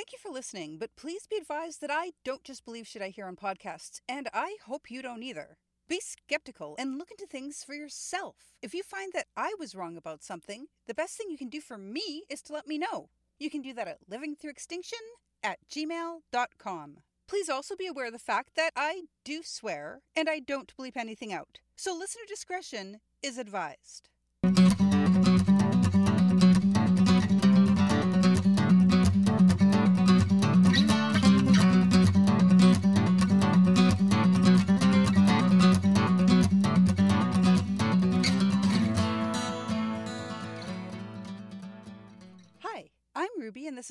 Thank 0.00 0.12
you 0.12 0.18
for 0.18 0.32
listening, 0.32 0.78
but 0.78 0.96
please 0.96 1.26
be 1.26 1.36
advised 1.36 1.82
that 1.82 1.90
I 1.92 2.12
don't 2.24 2.42
just 2.42 2.64
believe 2.64 2.86
shit 2.86 3.02
I 3.02 3.10
hear 3.10 3.26
on 3.26 3.36
podcasts, 3.36 4.00
and 4.08 4.30
I 4.32 4.56
hope 4.64 4.90
you 4.90 5.02
don't 5.02 5.22
either. 5.22 5.58
Be 5.90 6.00
skeptical 6.00 6.74
and 6.78 6.96
look 6.96 7.10
into 7.10 7.26
things 7.26 7.62
for 7.62 7.74
yourself. 7.74 8.54
If 8.62 8.72
you 8.72 8.82
find 8.82 9.12
that 9.12 9.26
I 9.36 9.54
was 9.58 9.74
wrong 9.74 9.98
about 9.98 10.22
something, 10.22 10.68
the 10.86 10.94
best 10.94 11.18
thing 11.18 11.26
you 11.28 11.36
can 11.36 11.50
do 11.50 11.60
for 11.60 11.76
me 11.76 12.22
is 12.30 12.40
to 12.44 12.54
let 12.54 12.66
me 12.66 12.78
know. 12.78 13.10
You 13.38 13.50
can 13.50 13.60
do 13.60 13.74
that 13.74 13.88
at 13.88 13.98
livingthroughextinction 14.10 15.04
at 15.44 15.58
gmail.com. 15.70 16.96
Please 17.28 17.50
also 17.50 17.76
be 17.76 17.86
aware 17.86 18.06
of 18.06 18.14
the 18.14 18.18
fact 18.18 18.52
that 18.56 18.70
I 18.74 19.02
do 19.22 19.42
swear 19.44 20.00
and 20.16 20.30
I 20.30 20.38
don't 20.38 20.74
bleep 20.78 20.96
anything 20.96 21.30
out. 21.30 21.58
So 21.76 21.94
listener 21.94 22.22
discretion 22.26 23.00
is 23.22 23.36
advised. 23.36 24.08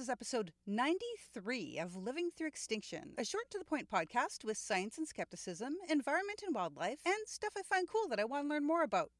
Is 0.09 0.11
episode 0.11 0.51
93 0.65 1.77
of 1.77 1.95
Living 1.95 2.31
Through 2.35 2.47
Extinction, 2.47 3.13
a 3.19 3.23
short 3.23 3.43
to 3.51 3.59
the 3.59 3.63
point 3.63 3.91
podcast 3.91 4.43
with 4.43 4.57
science 4.57 4.97
and 4.97 5.07
skepticism, 5.07 5.75
environment 5.87 6.41
and 6.43 6.55
wildlife, 6.55 6.97
and 7.05 7.15
stuff 7.27 7.53
I 7.55 7.61
find 7.61 7.87
cool 7.87 8.07
that 8.09 8.19
I 8.19 8.25
want 8.25 8.45
to 8.45 8.49
learn 8.49 8.65
more 8.65 8.81
about. 8.81 9.11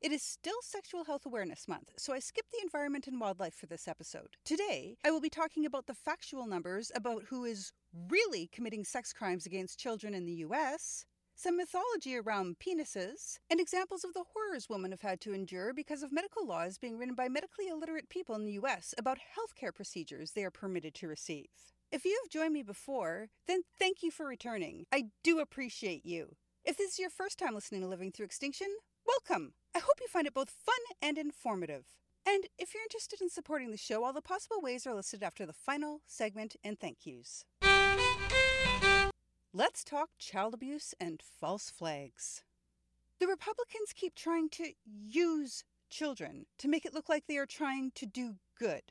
It 0.00 0.12
is 0.12 0.22
still 0.22 0.58
Sexual 0.62 1.04
Health 1.06 1.26
Awareness 1.26 1.66
Month, 1.66 1.90
so 1.96 2.12
I 2.12 2.20
skipped 2.20 2.52
the 2.52 2.62
environment 2.62 3.08
and 3.08 3.20
wildlife 3.20 3.54
for 3.54 3.66
this 3.66 3.88
episode. 3.88 4.36
Today, 4.44 4.96
I 5.04 5.10
will 5.10 5.20
be 5.20 5.30
talking 5.30 5.66
about 5.66 5.86
the 5.86 5.94
factual 5.94 6.46
numbers 6.46 6.92
about 6.94 7.24
who 7.24 7.44
is 7.44 7.72
really 8.08 8.48
committing 8.52 8.84
sex 8.84 9.12
crimes 9.12 9.46
against 9.46 9.80
children 9.80 10.14
in 10.14 10.26
the 10.26 10.44
US, 10.46 11.06
some 11.36 11.58
mythology 11.58 12.16
around 12.16 12.56
penises, 12.58 13.38
and 13.50 13.60
examples 13.60 14.04
of 14.04 14.14
the 14.14 14.24
horrors 14.32 14.70
women 14.70 14.90
have 14.90 15.02
had 15.02 15.20
to 15.20 15.34
endure 15.34 15.74
because 15.74 16.02
of 16.02 16.10
medical 16.10 16.46
laws 16.46 16.78
being 16.78 16.96
written 16.96 17.14
by 17.14 17.28
medically 17.28 17.68
illiterate 17.68 18.08
people 18.08 18.34
in 18.34 18.44
the 18.44 18.52
US 18.52 18.94
about 18.96 19.18
healthcare 19.18 19.74
procedures 19.74 20.32
they 20.32 20.44
are 20.44 20.50
permitted 20.50 20.94
to 20.94 21.08
receive. 21.08 21.48
If 21.92 22.06
you 22.06 22.18
have 22.22 22.30
joined 22.30 22.54
me 22.54 22.62
before, 22.62 23.28
then 23.46 23.62
thank 23.78 24.02
you 24.02 24.10
for 24.10 24.26
returning. 24.26 24.86
I 24.90 25.10
do 25.22 25.38
appreciate 25.38 26.06
you. 26.06 26.36
If 26.64 26.78
this 26.78 26.92
is 26.92 26.98
your 26.98 27.10
first 27.10 27.38
time 27.38 27.54
listening 27.54 27.82
to 27.82 27.86
Living 27.86 28.12
Through 28.12 28.26
Extinction, 28.26 28.68
welcome. 29.06 29.52
I 29.74 29.78
hope 29.78 30.00
you 30.00 30.08
find 30.08 30.26
it 30.26 30.34
both 30.34 30.50
fun 30.50 30.74
and 31.02 31.18
informative. 31.18 31.84
And 32.26 32.44
if 32.58 32.72
you're 32.74 32.82
interested 32.82 33.20
in 33.20 33.28
supporting 33.28 33.70
the 33.70 33.76
show, 33.76 34.04
all 34.04 34.14
the 34.14 34.22
possible 34.22 34.60
ways 34.60 34.86
are 34.86 34.94
listed 34.94 35.22
after 35.22 35.44
the 35.44 35.52
final 35.52 36.00
segment 36.06 36.56
and 36.64 36.80
thank 36.80 37.04
yous. 37.04 37.44
Let's 39.58 39.84
talk 39.84 40.10
child 40.18 40.52
abuse 40.52 40.92
and 41.00 41.22
false 41.22 41.70
flags. 41.70 42.42
The 43.20 43.26
Republicans 43.26 43.94
keep 43.94 44.14
trying 44.14 44.50
to 44.50 44.72
use 44.84 45.64
children 45.88 46.44
to 46.58 46.68
make 46.68 46.84
it 46.84 46.92
look 46.92 47.08
like 47.08 47.26
they 47.26 47.38
are 47.38 47.46
trying 47.46 47.90
to 47.94 48.04
do 48.04 48.34
good. 48.58 48.82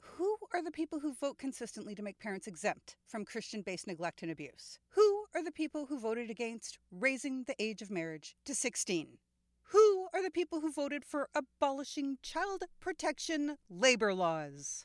Who 0.00 0.38
are 0.52 0.60
the 0.60 0.72
people 0.72 0.98
who 0.98 1.14
vote 1.14 1.38
consistently 1.38 1.94
to 1.94 2.02
make 2.02 2.18
parents 2.18 2.48
exempt 2.48 2.96
from 3.06 3.24
Christian 3.24 3.62
based 3.62 3.86
neglect 3.86 4.22
and 4.22 4.30
abuse? 4.32 4.80
Who 4.96 5.26
are 5.36 5.44
the 5.44 5.52
people 5.52 5.86
who 5.86 6.00
voted 6.00 6.30
against 6.30 6.80
raising 6.90 7.44
the 7.44 7.54
age 7.60 7.80
of 7.80 7.88
marriage 7.88 8.34
to 8.44 8.56
16? 8.56 9.18
Who 9.66 10.08
are 10.12 10.20
the 10.20 10.32
people 10.32 10.62
who 10.62 10.72
voted 10.72 11.04
for 11.04 11.28
abolishing 11.32 12.18
child 12.24 12.64
protection 12.80 13.58
labor 13.70 14.12
laws? 14.12 14.84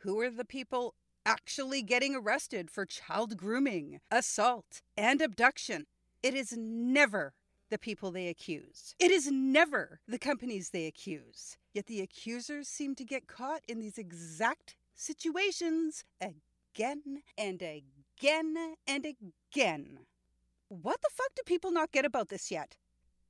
Who 0.00 0.20
are 0.20 0.28
the 0.28 0.44
people 0.44 0.94
actually 1.24 1.82
getting 1.82 2.14
arrested 2.14 2.70
for 2.70 2.86
child 2.86 3.36
grooming, 3.36 4.00
assault, 4.10 4.82
and 4.96 5.20
abduction? 5.20 5.86
It 6.22 6.34
is 6.34 6.56
never 6.56 7.34
the 7.70 7.78
people 7.78 8.10
they 8.10 8.28
accuse. 8.28 8.94
It 8.98 9.10
is 9.10 9.30
never 9.30 10.00
the 10.06 10.18
companies 10.18 10.70
they 10.70 10.86
accuse. 10.86 11.56
Yet 11.72 11.86
the 11.86 12.00
accusers 12.00 12.68
seem 12.68 12.94
to 12.96 13.04
get 13.04 13.26
caught 13.26 13.62
in 13.66 13.80
these 13.80 13.98
exact 13.98 14.76
situations 14.94 16.04
again 16.20 17.22
and 17.38 17.62
again 17.62 18.76
and 18.86 19.06
again. 19.06 20.00
What 20.68 21.00
the 21.02 21.10
fuck 21.12 21.34
do 21.34 21.42
people 21.44 21.72
not 21.72 21.92
get 21.92 22.04
about 22.04 22.28
this 22.28 22.50
yet? 22.50 22.76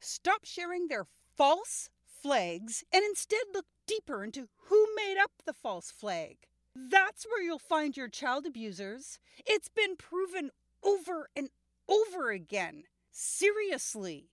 Stop 0.01 0.45
sharing 0.45 0.89
their 0.89 1.07
false 1.37 1.89
flags 2.05 2.85
and 2.93 3.05
instead 3.05 3.43
look 3.55 3.67
deeper 3.87 4.25
into 4.25 4.49
who 4.67 4.87
made 4.97 5.19
up 5.19 5.31
the 5.45 5.53
false 5.53 5.91
flag. 5.91 6.37
That's 6.75 7.25
where 7.25 7.43
you'll 7.43 7.59
find 7.59 7.97
your 7.97 8.09
child 8.09 8.47
abusers. 8.47 9.19
It's 9.47 9.69
been 9.69 9.97
proven 9.97 10.51
over 10.83 11.29
and 11.37 11.51
over 11.89 12.31
again. 12.31 12.85
Seriously. 13.11 14.31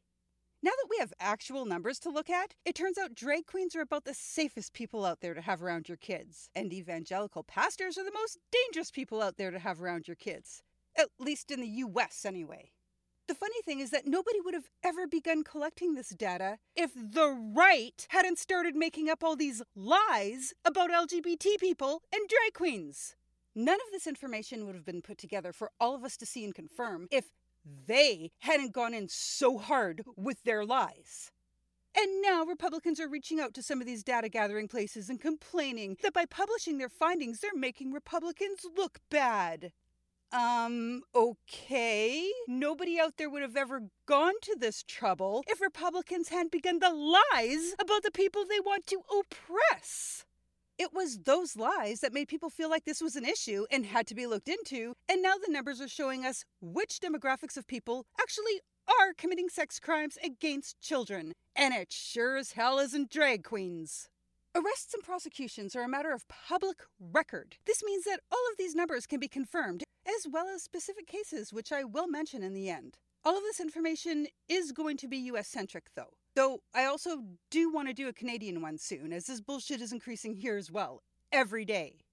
Now 0.61 0.71
that 0.71 0.87
we 0.89 0.97
have 0.99 1.13
actual 1.19 1.65
numbers 1.65 1.99
to 1.99 2.09
look 2.09 2.29
at, 2.29 2.53
it 2.65 2.75
turns 2.75 2.97
out 2.97 3.15
drag 3.15 3.45
queens 3.45 3.75
are 3.75 3.81
about 3.81 4.03
the 4.03 4.13
safest 4.13 4.73
people 4.73 5.05
out 5.05 5.21
there 5.21 5.33
to 5.33 5.41
have 5.41 5.63
around 5.63 5.87
your 5.87 5.97
kids, 5.97 6.49
and 6.53 6.73
evangelical 6.73 7.43
pastors 7.43 7.97
are 7.97 8.03
the 8.03 8.11
most 8.11 8.39
dangerous 8.51 8.91
people 8.91 9.21
out 9.21 9.37
there 9.37 9.51
to 9.51 9.59
have 9.59 9.81
around 9.81 10.07
your 10.07 10.15
kids. 10.15 10.61
At 10.97 11.07
least 11.17 11.51
in 11.51 11.61
the 11.61 11.67
US, 11.67 12.25
anyway. 12.25 12.71
The 13.29 13.35
funny 13.35 13.61
thing 13.63 13.79
is 13.79 13.91
that 13.91 14.07
nobody 14.07 14.41
would 14.41 14.55
have 14.55 14.71
ever 14.83 15.05
begun 15.05 15.43
collecting 15.43 15.93
this 15.93 16.09
data 16.09 16.57
if 16.75 16.95
the 16.95 17.29
right 17.29 18.07
hadn't 18.09 18.39
started 18.39 18.75
making 18.75 19.07
up 19.07 19.23
all 19.23 19.35
these 19.35 19.61
lies 19.75 20.55
about 20.65 20.89
LGBT 20.89 21.59
people 21.59 22.01
and 22.11 22.27
drag 22.27 22.55
queens. 22.55 23.15
None 23.53 23.75
of 23.75 23.91
this 23.91 24.07
information 24.07 24.65
would 24.65 24.73
have 24.73 24.83
been 24.83 25.03
put 25.03 25.19
together 25.19 25.53
for 25.53 25.69
all 25.79 25.93
of 25.93 26.03
us 26.03 26.17
to 26.17 26.25
see 26.25 26.43
and 26.43 26.55
confirm 26.55 27.07
if 27.11 27.25
they 27.85 28.31
hadn't 28.39 28.73
gone 28.73 28.95
in 28.95 29.07
so 29.07 29.59
hard 29.59 30.01
with 30.17 30.41
their 30.41 30.65
lies. 30.65 31.31
And 31.95 32.23
now 32.23 32.43
Republicans 32.45 32.99
are 32.99 33.07
reaching 33.07 33.39
out 33.39 33.53
to 33.53 33.61
some 33.61 33.79
of 33.79 33.85
these 33.85 34.03
data 34.03 34.29
gathering 34.29 34.67
places 34.67 35.07
and 35.07 35.21
complaining 35.21 35.97
that 36.01 36.13
by 36.13 36.25
publishing 36.25 36.79
their 36.79 36.89
findings, 36.89 37.41
they're 37.41 37.51
making 37.53 37.91
Republicans 37.91 38.61
look 38.75 38.97
bad. 39.11 39.71
Um, 40.31 41.01
okay. 41.15 42.29
Nobody 42.47 42.99
out 42.99 43.17
there 43.17 43.29
would 43.29 43.41
have 43.41 43.57
ever 43.57 43.83
gone 44.05 44.33
to 44.43 44.55
this 44.59 44.83
trouble 44.83 45.43
if 45.47 45.59
Republicans 45.59 46.29
hadn't 46.29 46.51
begun 46.51 46.79
the 46.79 46.91
lies 46.91 47.73
about 47.79 48.03
the 48.03 48.11
people 48.11 48.43
they 48.45 48.59
want 48.59 48.85
to 48.87 49.01
oppress. 49.11 50.25
It 50.77 50.93
was 50.93 51.19
those 51.19 51.57
lies 51.57 51.99
that 51.99 52.13
made 52.13 52.29
people 52.29 52.49
feel 52.49 52.69
like 52.69 52.85
this 52.85 53.01
was 53.01 53.15
an 53.15 53.25
issue 53.25 53.65
and 53.69 53.85
had 53.85 54.07
to 54.07 54.15
be 54.15 54.27
looked 54.27 54.47
into, 54.47 54.93
and 55.09 55.21
now 55.21 55.33
the 55.35 55.51
numbers 55.51 55.81
are 55.81 55.89
showing 55.89 56.25
us 56.25 56.45
which 56.61 56.99
demographics 56.99 57.57
of 57.57 57.67
people 57.67 58.05
actually 58.19 58.61
are 58.87 59.13
committing 59.17 59.49
sex 59.49 59.79
crimes 59.79 60.17
against 60.23 60.79
children. 60.79 61.33
And 61.55 61.73
it 61.73 61.91
sure 61.91 62.37
as 62.37 62.53
hell 62.53 62.79
isn't 62.79 63.09
drag 63.09 63.43
queens. 63.43 64.07
Arrests 64.55 64.93
and 64.93 65.03
prosecutions 65.03 65.75
are 65.75 65.83
a 65.83 65.89
matter 65.89 66.11
of 66.11 66.27
public 66.27 66.77
record. 66.99 67.57
This 67.65 67.83
means 67.83 68.05
that 68.05 68.21
all 68.31 68.43
of 68.51 68.57
these 68.57 68.73
numbers 68.73 69.05
can 69.05 69.19
be 69.19 69.27
confirmed, 69.27 69.83
as 70.15 70.27
well 70.31 70.47
as 70.47 70.63
specific 70.63 71.05
cases, 71.07 71.51
which 71.53 71.71
I 71.71 71.83
will 71.83 72.07
mention 72.07 72.43
in 72.43 72.53
the 72.53 72.69
end. 72.69 72.97
All 73.23 73.37
of 73.37 73.43
this 73.43 73.59
information 73.59 74.27
is 74.47 74.71
going 74.71 74.97
to 74.97 75.07
be 75.07 75.17
US 75.17 75.47
centric, 75.47 75.89
though. 75.95 76.13
Though 76.35 76.61
I 76.73 76.85
also 76.85 77.23
do 77.49 77.71
want 77.71 77.87
to 77.89 77.93
do 77.93 78.07
a 78.07 78.13
Canadian 78.13 78.61
one 78.61 78.77
soon, 78.77 79.11
as 79.11 79.25
this 79.27 79.41
bullshit 79.41 79.81
is 79.81 79.91
increasing 79.91 80.35
here 80.35 80.55
as 80.57 80.71
well, 80.71 81.03
every 81.31 81.65
day. 81.65 82.05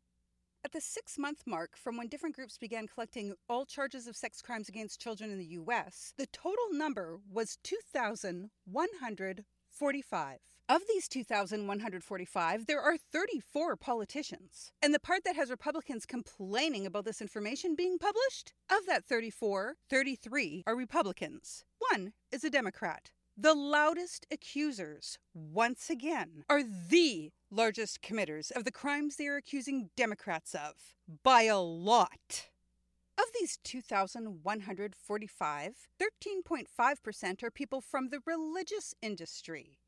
At 0.65 0.73
the 0.73 0.81
six 0.81 1.17
month 1.17 1.45
mark 1.47 1.77
from 1.77 1.97
when 1.97 2.09
different 2.09 2.35
groups 2.35 2.59
began 2.59 2.89
collecting 2.89 3.35
all 3.49 3.65
charges 3.65 4.09
of 4.09 4.17
sex 4.17 4.43
crimes 4.43 4.69
against 4.69 5.01
children 5.01 5.31
in 5.31 5.39
the 5.39 5.55
US, 5.61 6.13
the 6.17 6.27
total 6.27 6.73
number 6.73 7.21
was 7.31 7.59
2,145. 7.63 10.39
Of 10.69 10.83
these 10.89 11.07
2,145, 11.07 12.67
there 12.67 12.81
are 12.81 12.97
34 12.97 13.77
politicians. 13.77 14.73
And 14.83 14.93
the 14.93 14.99
part 14.99 15.23
that 15.25 15.37
has 15.37 15.49
Republicans 15.49 16.05
complaining 16.05 16.85
about 16.85 17.05
this 17.05 17.21
information 17.21 17.77
being 17.77 17.99
published? 17.99 18.53
Of 18.69 18.85
that 18.89 19.05
34, 19.05 19.77
33 19.89 20.65
are 20.67 20.75
Republicans. 20.75 21.65
One 21.79 22.15
is 22.33 22.43
a 22.43 22.51
Democrat. 22.51 23.13
The 23.37 23.55
loudest 23.55 24.27
accusers, 24.29 25.21
once 25.35 25.89
again, 25.89 26.43
are 26.51 26.65
the 26.65 27.31
largest 27.49 28.03
committers 28.03 28.51
of 28.51 28.65
the 28.65 28.73
crimes 28.73 29.15
they 29.15 29.29
are 29.29 29.37
accusing 29.37 29.91
Democrats 29.97 30.53
of. 30.53 30.97
By 31.23 31.43
a 31.43 31.61
lot. 31.61 32.49
Of 33.17 33.27
these 33.39 33.57
2,145, 33.63 35.75
13.5% 36.01 37.43
are 37.45 37.51
people 37.53 37.81
from 37.81 38.09
the 38.09 38.21
religious 38.27 38.97
industry 39.01 39.79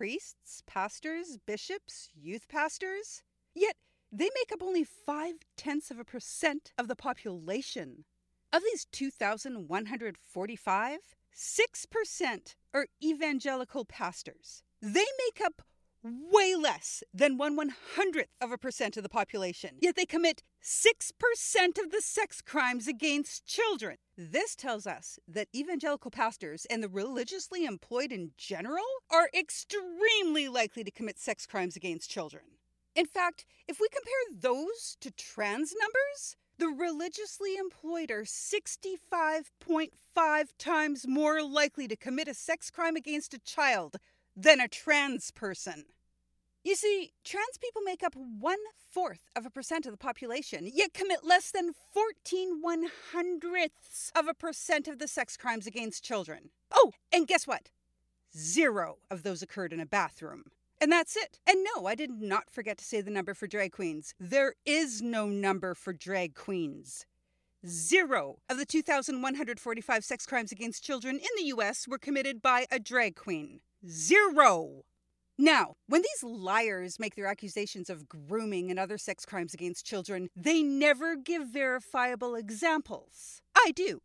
priests, 0.00 0.62
pastors, 0.66 1.36
bishops, 1.44 2.08
youth 2.18 2.48
pastors. 2.48 3.22
Yet 3.54 3.76
they 4.10 4.30
make 4.34 4.50
up 4.50 4.62
only 4.62 4.82
five 4.82 5.34
tenths 5.58 5.90
of 5.90 5.98
a 5.98 6.06
percent 6.06 6.72
of 6.78 6.88
the 6.88 6.96
population. 6.96 8.06
Of 8.50 8.62
these 8.62 8.86
2,145, 8.92 10.98
6% 11.36 12.54
are 12.72 12.86
evangelical 13.04 13.84
pastors. 13.84 14.62
They 14.80 15.04
make 15.26 15.42
up 15.44 15.60
way 16.02 16.56
less 16.56 17.02
than 17.12 17.36
one 17.36 17.56
one 17.56 17.74
hundredth 17.94 18.30
of 18.40 18.52
a 18.52 18.56
percent 18.56 18.96
of 18.96 19.02
the 19.02 19.10
population, 19.10 19.76
yet 19.82 19.96
they 19.96 20.06
commit 20.06 20.42
6% 20.62 21.78
of 21.78 21.90
the 21.90 22.00
sex 22.00 22.40
crimes 22.40 22.88
against 22.88 23.44
children. 23.44 23.98
This 24.22 24.54
tells 24.54 24.86
us 24.86 25.18
that 25.26 25.48
evangelical 25.54 26.10
pastors 26.10 26.66
and 26.66 26.82
the 26.82 26.90
religiously 26.90 27.64
employed 27.64 28.12
in 28.12 28.32
general 28.36 28.84
are 29.10 29.30
extremely 29.32 30.46
likely 30.46 30.84
to 30.84 30.90
commit 30.90 31.18
sex 31.18 31.46
crimes 31.46 31.74
against 31.74 32.10
children. 32.10 32.42
In 32.94 33.06
fact, 33.06 33.46
if 33.66 33.80
we 33.80 33.88
compare 33.88 34.12
those 34.38 34.98
to 35.00 35.10
trans 35.10 35.72
numbers, 35.74 36.36
the 36.58 36.68
religiously 36.68 37.56
employed 37.56 38.10
are 38.10 38.24
65.5 38.24 40.48
times 40.58 41.08
more 41.08 41.42
likely 41.42 41.88
to 41.88 41.96
commit 41.96 42.28
a 42.28 42.34
sex 42.34 42.70
crime 42.70 42.96
against 42.96 43.32
a 43.32 43.38
child 43.38 43.96
than 44.36 44.60
a 44.60 44.68
trans 44.68 45.30
person. 45.30 45.86
You 46.62 46.76
see, 46.76 47.12
trans 47.24 47.56
people 47.58 47.80
make 47.82 48.02
up 48.02 48.14
one 48.14 48.58
fourth 48.90 49.30
of 49.34 49.46
a 49.46 49.50
percent 49.50 49.86
of 49.86 49.92
the 49.92 49.98
population, 49.98 50.68
yet 50.70 50.92
commit 50.92 51.24
less 51.24 51.50
than 51.50 51.72
14 51.94 52.60
one 52.60 52.86
hundredths 53.12 54.12
of 54.14 54.28
a 54.28 54.34
percent 54.34 54.86
of 54.86 54.98
the 54.98 55.08
sex 55.08 55.38
crimes 55.38 55.66
against 55.66 56.04
children. 56.04 56.50
Oh, 56.70 56.92
and 57.12 57.26
guess 57.26 57.46
what? 57.46 57.70
Zero 58.36 58.98
of 59.10 59.22
those 59.22 59.40
occurred 59.40 59.72
in 59.72 59.80
a 59.80 59.86
bathroom. 59.86 60.44
And 60.82 60.92
that's 60.92 61.16
it. 61.16 61.40
And 61.46 61.64
no, 61.74 61.86
I 61.86 61.94
did 61.94 62.10
not 62.10 62.50
forget 62.50 62.76
to 62.78 62.84
say 62.84 63.00
the 63.00 63.10
number 63.10 63.32
for 63.32 63.46
drag 63.46 63.72
queens. 63.72 64.14
There 64.20 64.54
is 64.66 65.00
no 65.00 65.26
number 65.28 65.74
for 65.74 65.94
drag 65.94 66.34
queens. 66.34 67.06
Zero 67.66 68.36
of 68.50 68.58
the 68.58 68.66
2,145 68.66 70.04
sex 70.04 70.26
crimes 70.26 70.52
against 70.52 70.84
children 70.84 71.16
in 71.16 71.28
the 71.38 71.44
US 71.54 71.88
were 71.88 71.98
committed 71.98 72.42
by 72.42 72.66
a 72.70 72.78
drag 72.78 73.16
queen. 73.16 73.60
Zero! 73.88 74.84
Now, 75.42 75.76
when 75.86 76.02
these 76.02 76.22
liars 76.22 76.98
make 76.98 77.14
their 77.14 77.26
accusations 77.26 77.88
of 77.88 78.06
grooming 78.06 78.70
and 78.70 78.78
other 78.78 78.98
sex 78.98 79.24
crimes 79.24 79.54
against 79.54 79.86
children, 79.86 80.28
they 80.36 80.62
never 80.62 81.16
give 81.16 81.48
verifiable 81.48 82.34
examples. 82.34 83.40
I 83.56 83.72
do. 83.74 84.02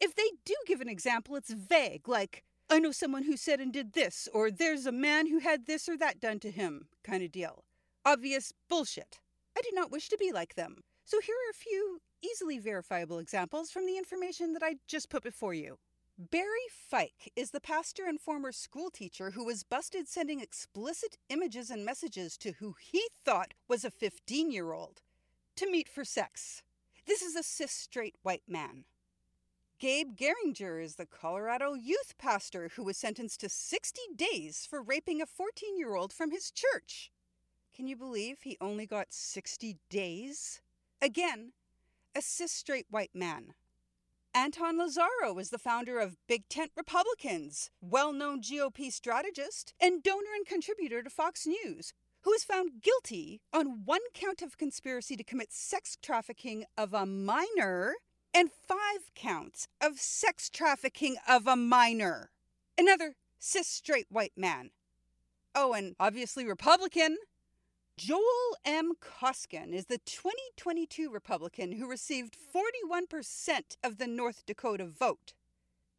If 0.00 0.14
they 0.14 0.30
do 0.44 0.54
give 0.64 0.80
an 0.80 0.88
example, 0.88 1.34
it's 1.34 1.52
vague, 1.52 2.06
like, 2.06 2.44
I 2.70 2.78
know 2.78 2.92
someone 2.92 3.24
who 3.24 3.36
said 3.36 3.58
and 3.58 3.72
did 3.72 3.94
this, 3.94 4.28
or 4.32 4.48
there's 4.48 4.86
a 4.86 4.92
man 4.92 5.26
who 5.26 5.40
had 5.40 5.66
this 5.66 5.88
or 5.88 5.96
that 5.98 6.20
done 6.20 6.38
to 6.38 6.52
him, 6.52 6.86
kind 7.02 7.24
of 7.24 7.32
deal. 7.32 7.64
Obvious 8.04 8.52
bullshit. 8.68 9.18
I 9.58 9.62
do 9.62 9.70
not 9.72 9.90
wish 9.90 10.08
to 10.10 10.16
be 10.16 10.30
like 10.30 10.54
them. 10.54 10.84
So 11.04 11.18
here 11.20 11.34
are 11.34 11.50
a 11.50 11.54
few 11.54 11.98
easily 12.22 12.60
verifiable 12.60 13.18
examples 13.18 13.72
from 13.72 13.86
the 13.86 13.98
information 13.98 14.52
that 14.52 14.62
I 14.62 14.76
just 14.86 15.10
put 15.10 15.24
before 15.24 15.52
you. 15.52 15.78
Barry 16.18 16.48
Fike 16.70 17.30
is 17.36 17.50
the 17.50 17.60
pastor 17.60 18.06
and 18.06 18.18
former 18.18 18.50
schoolteacher 18.50 19.32
who 19.32 19.44
was 19.44 19.62
busted 19.62 20.08
sending 20.08 20.40
explicit 20.40 21.18
images 21.28 21.68
and 21.68 21.84
messages 21.84 22.38
to 22.38 22.52
who 22.52 22.74
he 22.80 23.06
thought 23.22 23.52
was 23.68 23.84
a 23.84 23.90
15 23.90 24.50
year 24.50 24.72
old 24.72 25.02
to 25.56 25.70
meet 25.70 25.90
for 25.90 26.06
sex. 26.06 26.62
This 27.06 27.20
is 27.20 27.36
a 27.36 27.42
cis 27.42 27.70
straight 27.70 28.14
white 28.22 28.44
man. 28.48 28.84
Gabe 29.78 30.16
Geringer 30.16 30.82
is 30.82 30.94
the 30.94 31.04
Colorado 31.04 31.74
youth 31.74 32.14
pastor 32.16 32.70
who 32.74 32.84
was 32.84 32.96
sentenced 32.96 33.40
to 33.40 33.50
60 33.50 34.00
days 34.16 34.66
for 34.68 34.80
raping 34.80 35.20
a 35.20 35.26
14 35.26 35.76
year 35.76 35.96
old 35.96 36.14
from 36.14 36.30
his 36.30 36.50
church. 36.50 37.10
Can 37.74 37.86
you 37.86 37.94
believe 37.94 38.38
he 38.40 38.56
only 38.58 38.86
got 38.86 39.08
60 39.12 39.76
days? 39.90 40.62
Again, 41.02 41.52
a 42.14 42.22
cis 42.22 42.52
straight 42.52 42.86
white 42.88 43.14
man. 43.14 43.52
Anton 44.36 44.78
Lazzaro 44.78 45.40
is 45.40 45.48
the 45.48 45.56
founder 45.56 45.98
of 45.98 46.18
Big 46.26 46.46
Tent 46.50 46.70
Republicans, 46.76 47.70
well 47.80 48.12
known 48.12 48.42
GOP 48.42 48.92
strategist, 48.92 49.72
and 49.80 50.02
donor 50.02 50.34
and 50.36 50.44
contributor 50.44 51.02
to 51.02 51.08
Fox 51.08 51.46
News, 51.46 51.94
who 52.20 52.32
was 52.32 52.44
found 52.44 52.82
guilty 52.82 53.40
on 53.54 53.86
one 53.86 54.02
count 54.12 54.42
of 54.42 54.58
conspiracy 54.58 55.16
to 55.16 55.24
commit 55.24 55.54
sex 55.54 55.96
trafficking 56.02 56.66
of 56.76 56.92
a 56.92 57.06
minor 57.06 57.94
and 58.34 58.50
five 58.52 59.10
counts 59.14 59.68
of 59.80 59.98
sex 59.98 60.50
trafficking 60.50 61.16
of 61.26 61.46
a 61.46 61.56
minor. 61.56 62.28
Another 62.76 63.14
cis 63.38 63.66
straight 63.66 64.08
white 64.10 64.36
man. 64.36 64.68
Oh, 65.54 65.72
and 65.72 65.96
obviously 65.98 66.44
Republican. 66.44 67.16
Joel 67.98 68.58
M. 68.66 68.92
Koskin 69.00 69.72
is 69.72 69.86
the 69.86 69.96
2022 69.96 71.10
Republican 71.10 71.72
who 71.72 71.88
received 71.88 72.36
41% 72.54 73.78
of 73.82 73.96
the 73.96 74.06
North 74.06 74.44
Dakota 74.44 74.84
vote. 74.84 75.32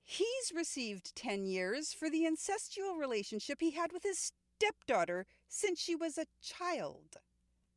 He's 0.03 0.51
received 0.55 1.15
10 1.15 1.47
years 1.47 1.93
for 1.93 2.07
the 2.07 2.21
incestual 2.23 2.99
relationship 2.99 3.57
he 3.61 3.71
had 3.71 3.91
with 3.91 4.03
his 4.03 4.31
stepdaughter 4.59 5.25
since 5.49 5.81
she 5.81 5.95
was 5.95 6.19
a 6.19 6.27
child. 6.39 7.17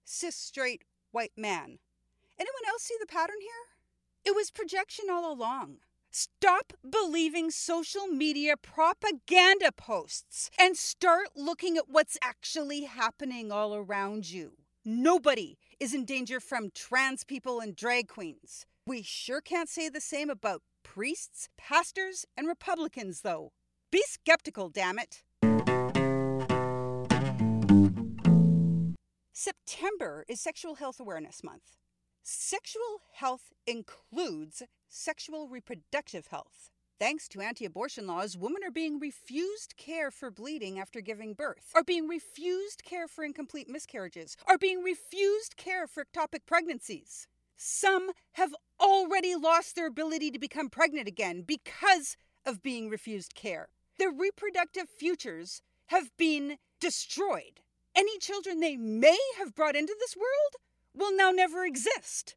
Cis 0.05 0.37
straight 0.37 0.85
white 1.13 1.33
man. 1.39 1.79
Anyone 2.39 2.69
else 2.69 2.83
see 2.83 2.97
the 3.01 3.07
pattern 3.07 3.41
here? 3.41 3.51
It 4.27 4.37
was 4.37 4.51
projection 4.51 5.07
all 5.11 5.33
along. 5.33 5.79
Stop 6.13 6.73
believing 6.89 7.53
social 7.53 8.09
media 8.09 8.57
propaganda 8.57 9.71
posts 9.71 10.51
and 10.59 10.77
start 10.77 11.29
looking 11.37 11.77
at 11.77 11.89
what's 11.89 12.19
actually 12.21 12.83
happening 12.83 13.53
all 13.53 13.77
around 13.77 14.29
you. 14.29 14.55
Nobody 14.85 15.57
is 15.79 15.95
in 15.95 16.05
danger 16.05 16.41
from 16.41 16.71
trans 16.75 17.23
people 17.23 17.61
and 17.61 17.77
drag 17.77 18.09
queens. 18.09 18.67
We 18.85 19.03
sure 19.03 19.41
can't 19.41 19.69
say 19.69 19.89
the 19.89 20.01
same 20.01 20.31
about 20.31 20.63
priests, 20.83 21.49
pastors, 21.57 22.27
and 22.37 22.49
Republicans, 22.49 23.21
though. 23.21 23.53
Be 23.93 24.03
skeptical, 24.05 24.69
damn 24.69 24.99
it. 24.99 25.23
September 29.33 30.25
is 30.29 30.41
Sexual 30.41 30.75
Health 30.75 30.99
Awareness 30.99 31.45
Month. 31.45 31.77
Sexual 32.25 33.01
health 33.15 33.53
includes 33.65 34.65
sexual 34.91 35.49
reproductive 35.49 36.27
health. 36.27 36.71
Thanks 36.99 37.29
to 37.29 37.41
anti 37.41 37.65
abortion 37.65 38.07
laws, 38.07 38.37
women 38.37 38.63
are 38.63 38.71
being 38.71 38.99
refused 38.99 39.75
care 39.79 40.11
for 40.11 40.31
bleeding 40.31 40.79
after 40.79 41.01
giving 41.01 41.33
birth, 41.33 41.73
are 41.75 41.83
being 41.83 42.07
refused 42.07 42.85
care 42.85 43.09
for 43.09 43.25
incomplete 43.25 43.71
miscarriages, 43.71 44.37
are 44.47 44.59
being 44.59 44.83
refused 44.83 45.57
care 45.57 45.87
for 45.87 46.05
ectopic 46.05 46.41
pregnancies. 46.47 47.27
Some 47.57 48.11
have 48.33 48.55
already 48.79 49.35
lost 49.35 49.77
their 49.77 49.87
ability 49.87 50.31
to 50.33 50.39
become 50.39 50.69
pregnant 50.69 51.09
again 51.09 51.43
because 51.47 52.17
of 52.45 52.63
being 52.63 52.91
refused 52.91 53.35
care. 53.35 53.69
Their 53.99 54.11
reproductive 54.11 54.89
futures 54.89 55.63
have 55.87 56.15
been 56.17 56.59
destroyed. 56.81 57.61
Any 57.95 58.19
children 58.19 58.61
they 58.61 58.77
may 58.77 59.19
have 59.39 59.55
brought 59.55 59.77
into 59.77 59.97
this 59.99 60.17
world 60.17 60.57
will 60.95 61.17
now 61.17 61.31
never 61.31 61.65
exist. 61.65 62.35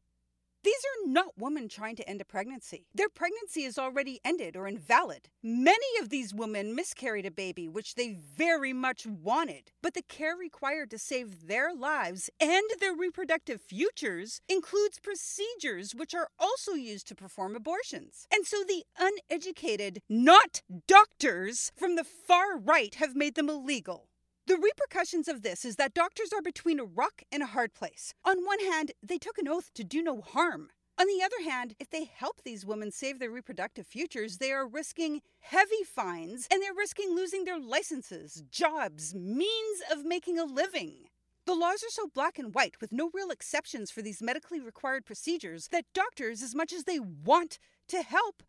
These 0.64 0.72
are 0.72 1.10
not 1.10 1.36
women 1.36 1.68
trying 1.68 1.94
to 1.96 2.08
end 2.08 2.22
a 2.22 2.24
pregnancy. 2.24 2.86
Their 2.94 3.10
pregnancy 3.10 3.64
is 3.64 3.76
already 3.76 4.18
ended 4.24 4.56
or 4.56 4.66
invalid. 4.66 5.28
Many 5.42 5.86
of 6.00 6.08
these 6.08 6.32
women 6.32 6.74
miscarried 6.74 7.26
a 7.26 7.30
baby, 7.30 7.68
which 7.68 7.96
they 7.96 8.14
very 8.14 8.72
much 8.72 9.04
wanted. 9.04 9.72
But 9.82 9.92
the 9.92 10.00
care 10.00 10.34
required 10.34 10.90
to 10.92 10.98
save 10.98 11.48
their 11.48 11.74
lives 11.74 12.30
and 12.40 12.64
their 12.80 12.94
reproductive 12.94 13.60
futures 13.60 14.40
includes 14.48 14.98
procedures 14.98 15.94
which 15.94 16.14
are 16.14 16.28
also 16.38 16.72
used 16.72 17.08
to 17.08 17.14
perform 17.14 17.54
abortions. 17.54 18.26
And 18.32 18.46
so 18.46 18.64
the 18.66 18.84
uneducated, 18.98 20.00
not 20.08 20.62
doctors, 20.86 21.72
from 21.76 21.96
the 21.96 22.04
far 22.04 22.56
right 22.58 22.94
have 22.94 23.14
made 23.14 23.34
them 23.34 23.50
illegal. 23.50 24.08
The 24.46 24.58
repercussions 24.58 25.26
of 25.26 25.40
this 25.40 25.64
is 25.64 25.76
that 25.76 25.94
doctors 25.94 26.30
are 26.34 26.42
between 26.42 26.78
a 26.78 26.84
rock 26.84 27.22
and 27.32 27.42
a 27.42 27.46
hard 27.46 27.72
place. 27.72 28.12
On 28.26 28.44
one 28.44 28.60
hand, 28.60 28.92
they 29.02 29.16
took 29.16 29.38
an 29.38 29.48
oath 29.48 29.72
to 29.72 29.82
do 29.82 30.02
no 30.02 30.20
harm. 30.20 30.68
On 30.98 31.06
the 31.06 31.22
other 31.24 31.42
hand, 31.42 31.74
if 31.80 31.88
they 31.88 32.04
help 32.04 32.42
these 32.42 32.66
women 32.66 32.90
save 32.90 33.18
their 33.18 33.30
reproductive 33.30 33.86
futures, 33.86 34.36
they 34.36 34.52
are 34.52 34.68
risking 34.68 35.22
heavy 35.40 35.82
fines 35.82 36.46
and 36.52 36.62
they're 36.62 36.74
risking 36.74 37.16
losing 37.16 37.44
their 37.44 37.58
licenses, 37.58 38.44
jobs, 38.50 39.14
means 39.14 39.80
of 39.90 40.04
making 40.04 40.38
a 40.38 40.44
living. 40.44 41.08
The 41.46 41.54
laws 41.54 41.82
are 41.82 41.90
so 41.90 42.06
black 42.12 42.38
and 42.38 42.54
white 42.54 42.82
with 42.82 42.92
no 42.92 43.10
real 43.14 43.30
exceptions 43.30 43.90
for 43.90 44.02
these 44.02 44.20
medically 44.20 44.60
required 44.60 45.06
procedures 45.06 45.68
that 45.68 45.86
doctors, 45.94 46.42
as 46.42 46.54
much 46.54 46.74
as 46.74 46.84
they 46.84 46.98
want 47.00 47.58
to 47.88 48.02
help, 48.02 48.42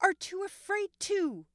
are 0.00 0.12
too 0.12 0.42
afraid 0.44 0.88
to. 1.00 1.46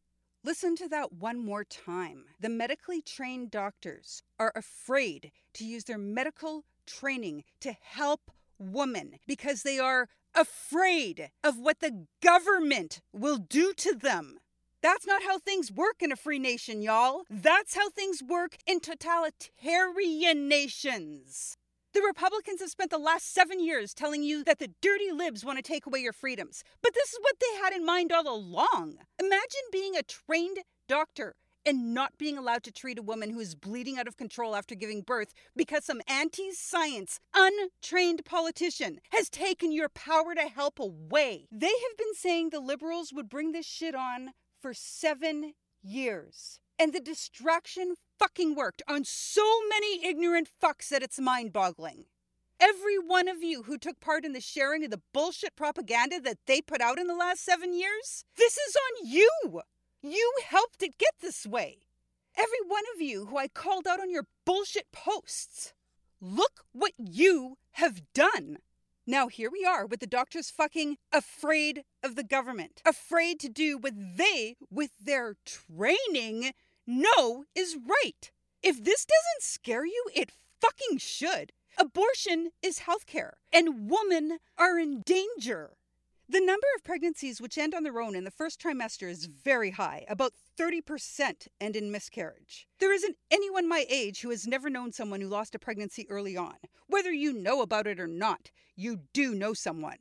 Listen 0.43 0.75
to 0.75 0.87
that 0.89 1.13
one 1.13 1.37
more 1.37 1.63
time. 1.63 2.25
The 2.39 2.49
medically 2.49 2.99
trained 2.99 3.51
doctors 3.51 4.23
are 4.39 4.51
afraid 4.55 5.31
to 5.53 5.63
use 5.63 5.83
their 5.83 5.99
medical 5.99 6.65
training 6.87 7.43
to 7.59 7.73
help 7.79 8.31
women 8.57 9.19
because 9.27 9.61
they 9.61 9.77
are 9.77 10.09
afraid 10.33 11.29
of 11.43 11.59
what 11.59 11.79
the 11.79 12.07
government 12.23 13.01
will 13.13 13.37
do 13.37 13.71
to 13.77 13.93
them. 13.93 14.39
That's 14.81 15.05
not 15.05 15.21
how 15.21 15.37
things 15.37 15.71
work 15.71 15.97
in 16.01 16.11
a 16.11 16.15
free 16.15 16.39
nation, 16.39 16.81
y'all. 16.81 17.21
That's 17.29 17.75
how 17.75 17.91
things 17.91 18.23
work 18.23 18.57
in 18.65 18.79
totalitarian 18.79 20.47
nations. 20.47 21.55
The 21.93 22.01
Republicans 22.01 22.61
have 22.61 22.69
spent 22.69 22.89
the 22.89 22.97
last 22.97 23.33
seven 23.33 23.59
years 23.59 23.93
telling 23.93 24.23
you 24.23 24.45
that 24.45 24.59
the 24.59 24.71
dirty 24.81 25.11
libs 25.11 25.43
want 25.43 25.57
to 25.57 25.61
take 25.61 25.85
away 25.85 25.99
your 25.99 26.13
freedoms. 26.13 26.63
But 26.81 26.93
this 26.93 27.11
is 27.11 27.19
what 27.21 27.35
they 27.41 27.61
had 27.61 27.73
in 27.73 27.85
mind 27.85 28.13
all 28.13 28.33
along. 28.33 28.99
Imagine 29.19 29.61
being 29.73 29.97
a 29.97 30.03
trained 30.03 30.59
doctor 30.87 31.35
and 31.65 31.93
not 31.93 32.17
being 32.17 32.37
allowed 32.37 32.63
to 32.63 32.71
treat 32.71 32.97
a 32.97 33.03
woman 33.03 33.29
who 33.29 33.41
is 33.41 33.55
bleeding 33.55 33.97
out 33.97 34.07
of 34.07 34.15
control 34.15 34.55
after 34.55 34.73
giving 34.73 35.01
birth 35.01 35.33
because 35.53 35.83
some 35.83 36.01
anti 36.07 36.51
science, 36.53 37.19
untrained 37.35 38.23
politician 38.23 38.99
has 39.11 39.29
taken 39.29 39.73
your 39.73 39.89
power 39.89 40.33
to 40.33 40.47
help 40.47 40.79
away. 40.79 41.49
They 41.51 41.67
have 41.67 41.97
been 41.97 42.13
saying 42.15 42.51
the 42.51 42.61
liberals 42.61 43.11
would 43.11 43.27
bring 43.27 43.51
this 43.51 43.65
shit 43.65 43.95
on 43.95 44.31
for 44.61 44.73
seven 44.73 45.55
years. 45.83 46.60
And 46.81 46.93
the 46.93 46.99
distraction 46.99 47.93
fucking 48.17 48.55
worked 48.55 48.81
on 48.87 49.03
so 49.03 49.43
many 49.69 50.03
ignorant 50.03 50.49
fucks 50.49 50.89
that 50.89 51.03
it's 51.03 51.19
mind 51.19 51.53
boggling. 51.53 52.05
Every 52.59 52.97
one 52.97 53.27
of 53.27 53.43
you 53.43 53.61
who 53.61 53.77
took 53.77 53.99
part 53.99 54.25
in 54.25 54.33
the 54.33 54.41
sharing 54.41 54.83
of 54.83 54.89
the 54.89 55.03
bullshit 55.13 55.55
propaganda 55.55 56.19
that 56.21 56.39
they 56.47 56.59
put 56.59 56.81
out 56.81 56.97
in 56.97 57.05
the 57.05 57.13
last 57.13 57.45
seven 57.45 57.75
years, 57.75 58.25
this 58.35 58.57
is 58.57 58.75
on 58.75 59.07
you! 59.07 59.61
You 60.01 60.33
helped 60.43 60.81
it 60.81 60.97
get 60.97 61.13
this 61.21 61.45
way. 61.45 61.83
Every 62.35 62.57
one 62.65 62.85
of 62.95 62.99
you 62.99 63.27
who 63.27 63.37
I 63.37 63.47
called 63.47 63.85
out 63.85 63.99
on 63.99 64.09
your 64.09 64.25
bullshit 64.43 64.91
posts. 64.91 65.73
Look 66.19 66.61
what 66.71 66.93
you 66.97 67.59
have 67.73 68.01
done. 68.15 68.57
Now, 69.05 69.27
here 69.27 69.51
we 69.51 69.63
are 69.63 69.85
with 69.85 69.99
the 69.99 70.07
doctors 70.07 70.49
fucking 70.49 70.97
afraid 71.13 71.83
of 72.01 72.15
the 72.15 72.23
government, 72.23 72.81
afraid 72.83 73.39
to 73.41 73.49
do 73.49 73.77
what 73.77 73.93
they, 73.95 74.55
with 74.71 74.91
their 74.99 75.35
training, 75.45 76.53
know 76.91 77.45
is 77.55 77.75
right. 77.75 78.31
If 78.61 78.83
this 78.83 79.05
doesn't 79.05 79.41
scare 79.41 79.85
you, 79.85 80.05
it 80.13 80.31
fucking 80.59 80.99
should. 80.99 81.51
Abortion 81.77 82.51
is 82.61 82.79
healthcare, 82.79 83.31
and 83.51 83.89
women 83.89 84.37
are 84.57 84.77
in 84.77 85.01
danger. 85.01 85.71
The 86.31 86.39
number 86.39 86.67
of 86.77 86.85
pregnancies 86.85 87.41
which 87.41 87.57
end 87.57 87.73
on 87.73 87.83
their 87.83 87.99
own 87.99 88.15
in 88.15 88.23
the 88.23 88.31
first 88.31 88.61
trimester 88.61 89.09
is 89.09 89.25
very 89.25 89.71
high. 89.71 90.05
About 90.07 90.31
30% 90.57 91.47
end 91.59 91.75
in 91.75 91.91
miscarriage. 91.91 92.67
There 92.79 92.93
isn't 92.93 93.17
anyone 93.29 93.67
my 93.67 93.85
age 93.89 94.21
who 94.21 94.29
has 94.29 94.47
never 94.47 94.69
known 94.69 94.93
someone 94.93 95.19
who 95.19 95.27
lost 95.27 95.55
a 95.55 95.59
pregnancy 95.59 96.07
early 96.09 96.37
on. 96.37 96.55
Whether 96.87 97.11
you 97.11 97.33
know 97.33 97.61
about 97.61 97.85
it 97.85 97.99
or 97.99 98.07
not, 98.07 98.49
you 98.77 99.01
do 99.11 99.35
know 99.35 99.53
someone. 99.53 99.97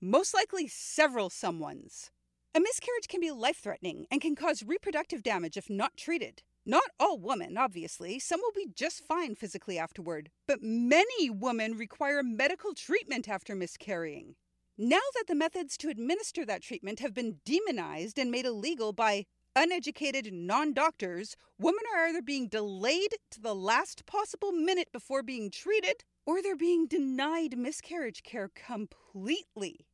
Most 0.00 0.34
likely 0.34 0.68
several 0.68 1.30
someones. 1.30 2.10
A 2.54 2.60
miscarriage 2.60 3.08
can 3.08 3.20
be 3.20 3.30
life 3.30 3.56
threatening 3.56 4.06
and 4.10 4.20
can 4.20 4.36
cause 4.36 4.62
reproductive 4.62 5.22
damage 5.22 5.56
if 5.56 5.70
not 5.70 5.96
treated. 5.96 6.42
Not 6.66 6.90
all 7.00 7.18
women, 7.18 7.56
obviously. 7.56 8.18
Some 8.18 8.40
will 8.42 8.52
be 8.54 8.68
just 8.74 9.06
fine 9.06 9.34
physically 9.34 9.78
afterward, 9.78 10.30
but 10.46 10.62
many 10.62 11.30
women 11.30 11.78
require 11.78 12.22
medical 12.22 12.74
treatment 12.74 13.26
after 13.26 13.54
miscarrying. 13.54 14.34
Now 14.76 15.00
that 15.14 15.24
the 15.28 15.34
methods 15.34 15.78
to 15.78 15.88
administer 15.88 16.44
that 16.44 16.60
treatment 16.62 17.00
have 17.00 17.14
been 17.14 17.40
demonized 17.46 18.18
and 18.18 18.30
made 18.30 18.44
illegal 18.44 18.92
by 18.92 19.24
uneducated 19.56 20.30
non 20.30 20.74
doctors, 20.74 21.36
women 21.58 21.84
are 21.96 22.08
either 22.08 22.20
being 22.20 22.48
delayed 22.48 23.16
to 23.30 23.40
the 23.40 23.54
last 23.54 24.04
possible 24.04 24.52
minute 24.52 24.92
before 24.92 25.22
being 25.22 25.50
treated, 25.50 26.04
or 26.26 26.42
they're 26.42 26.54
being 26.54 26.86
denied 26.86 27.56
miscarriage 27.56 28.22
care 28.22 28.50
completely. 28.54 29.86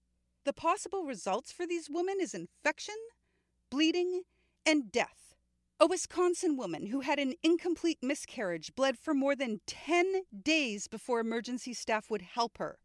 The 0.49 0.55
possible 0.55 1.05
results 1.05 1.53
for 1.53 1.67
these 1.67 1.91
women 1.91 2.17
is 2.23 2.33
infection, 2.33 2.95
bleeding, 3.69 4.23
and 4.65 4.91
death. 4.91 5.35
A 5.79 5.87
Wisconsin 5.87 6.57
woman 6.57 6.87
who 6.87 7.01
had 7.01 7.19
an 7.19 7.35
incomplete 7.43 7.99
miscarriage 8.01 8.75
bled 8.75 8.97
for 8.97 9.13
more 9.13 9.37
than 9.37 9.61
10 9.67 10.23
days 10.43 10.89
before 10.89 11.21
emergency 11.21 11.75
staff 11.75 12.11
would 12.11 12.23
help 12.23 12.57
her. 12.57 12.79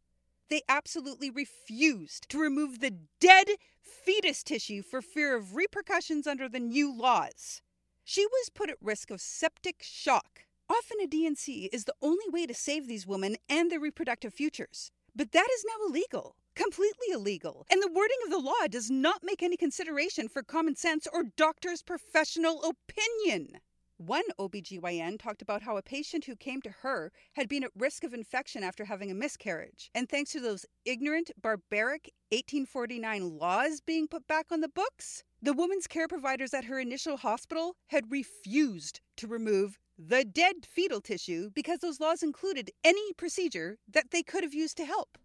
They 0.50 0.63
absolutely 0.67 1.29
refused 1.29 2.27
to 2.32 2.38
remove 2.38 2.82
the 2.82 2.98
dead 3.22 3.48
fetus 3.82 4.43
tissue 4.43 4.82
for 4.82 5.01
fear 5.01 5.34
of 5.34 5.55
repercussions 5.55 6.27
under 6.27 6.50
the 6.50 6.60
new 6.60 6.93
laws. 6.93 7.62
She 8.03 8.25
was 8.25 8.50
put 8.50 8.72
at 8.72 8.77
risk 8.82 9.10
of 9.10 9.22
septic 9.22 9.82
shock. 9.82 10.41
Often 10.70 10.98
a 11.01 11.08
D&C 11.08 11.70
is 11.72 11.86
the 11.86 11.96
only 12.01 12.27
way 12.27 12.46
to 12.46 12.53
save 12.53 12.89
these 12.89 13.08
women 13.08 13.38
and 13.48 13.72
their 13.72 13.79
reproductive 13.79 14.34
futures. 14.34 14.91
But 15.15 15.32
that 15.32 15.48
is 15.50 15.63
now 15.65 15.88
illegal 15.88 16.36
completely 16.55 17.07
illegal, 17.12 17.65
and 17.69 17.81
the 17.81 17.91
wording 17.91 18.17
of 18.25 18.31
the 18.31 18.39
law 18.39 18.67
does 18.69 18.89
not 18.89 19.24
make 19.24 19.41
any 19.41 19.57
consideration 19.57 20.27
for 20.27 20.43
common 20.43 20.75
sense 20.75 21.07
or 21.12 21.24
doctor's 21.36 21.81
professional 21.81 22.63
opinion. 22.63 23.60
One 23.98 24.24
OBGYN 24.39 25.19
talked 25.19 25.41
about 25.41 25.62
how 25.62 25.77
a 25.77 25.81
patient 25.81 26.25
who 26.25 26.36
came 26.36 26.62
to 26.63 26.72
her 26.81 27.12
had 27.33 27.48
been 27.48 27.63
at 27.63 27.72
risk 27.75 28.03
of 28.03 28.13
infection 28.13 28.63
after 28.63 28.86
having 28.86 29.12
a 29.12 29.15
miscarriage, 29.15 29.89
and 29.95 30.10
thanks 30.10 30.31
to 30.31 30.39
those 30.39 30.65
ignorant, 30.83 31.31
barbaric 31.41 32.12
1849 32.31 33.38
laws 33.38 33.81
being 33.81 34.07
put 34.07 34.27
back 34.27 34.48
on 34.51 34.62
the 34.62 34.67
books, 34.67 35.24
the 35.41 35.53
woman's 35.53 35.88
care 35.88 36.07
providers 36.07 36.53
at 36.53 36.65
her 36.65 36.79
initial 36.79 37.17
hospital 37.17 37.75
had 37.88 38.12
refused 38.12 39.00
to 39.17 39.27
remove 39.27 39.77
the 39.98 40.25
dead 40.25 40.65
fetal 40.65 41.00
tissue 41.00 41.50
because 41.53 41.79
those 41.79 42.00
laws 42.00 42.24
included 42.24 42.72
any 42.83 43.13
procedure 43.13 43.77
that 43.88 44.12
they 44.12 44.24
could 44.24 44.43
have 44.43 44.53
used 44.53 44.75
to 44.77 44.86
help. 44.86 45.17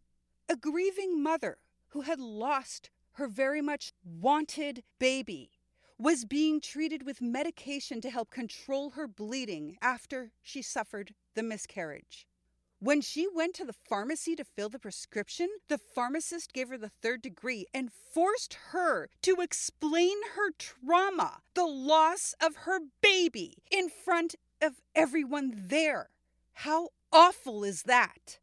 A 0.51 0.57
grieving 0.57 1.23
mother 1.23 1.59
who 1.89 2.01
had 2.01 2.19
lost 2.19 2.89
her 3.13 3.27
very 3.29 3.61
much 3.61 3.93
wanted 4.03 4.83
baby 4.99 5.51
was 5.99 6.25
being 6.25 6.59
treated 6.59 7.05
with 7.05 7.21
medication 7.21 8.01
to 8.01 8.09
help 8.09 8.31
control 8.31 8.91
her 8.91 9.07
bleeding 9.07 9.77
after 9.83 10.31
she 10.41 10.63
suffered 10.63 11.15
the 11.35 11.43
miscarriage. 11.43 12.27
When 12.81 13.03
she 13.03 13.27
went 13.29 13.55
to 13.57 13.65
the 13.65 13.75
pharmacy 13.75 14.37
to 14.37 14.45
fill 14.45 14.71
the 14.71 14.79
prescription, 14.79 15.49
the 15.69 15.77
pharmacist 15.77 16.55
gave 16.55 16.71
her 16.71 16.79
the 16.79 16.89
third 16.89 17.21
degree 17.21 17.67
and 17.75 17.93
forced 17.93 18.55
her 18.71 19.11
to 19.23 19.43
explain 19.43 20.17
her 20.35 20.53
trauma, 20.57 21.43
the 21.55 21.67
loss 21.67 22.35
of 22.41 22.57
her 22.57 22.79
baby, 23.03 23.59
in 23.71 23.91
front 23.91 24.37
of 24.63 24.81
everyone 24.95 25.65
there. 25.67 26.09
How 26.53 26.91
awful 27.13 27.65
is 27.65 27.83
that? 27.83 28.39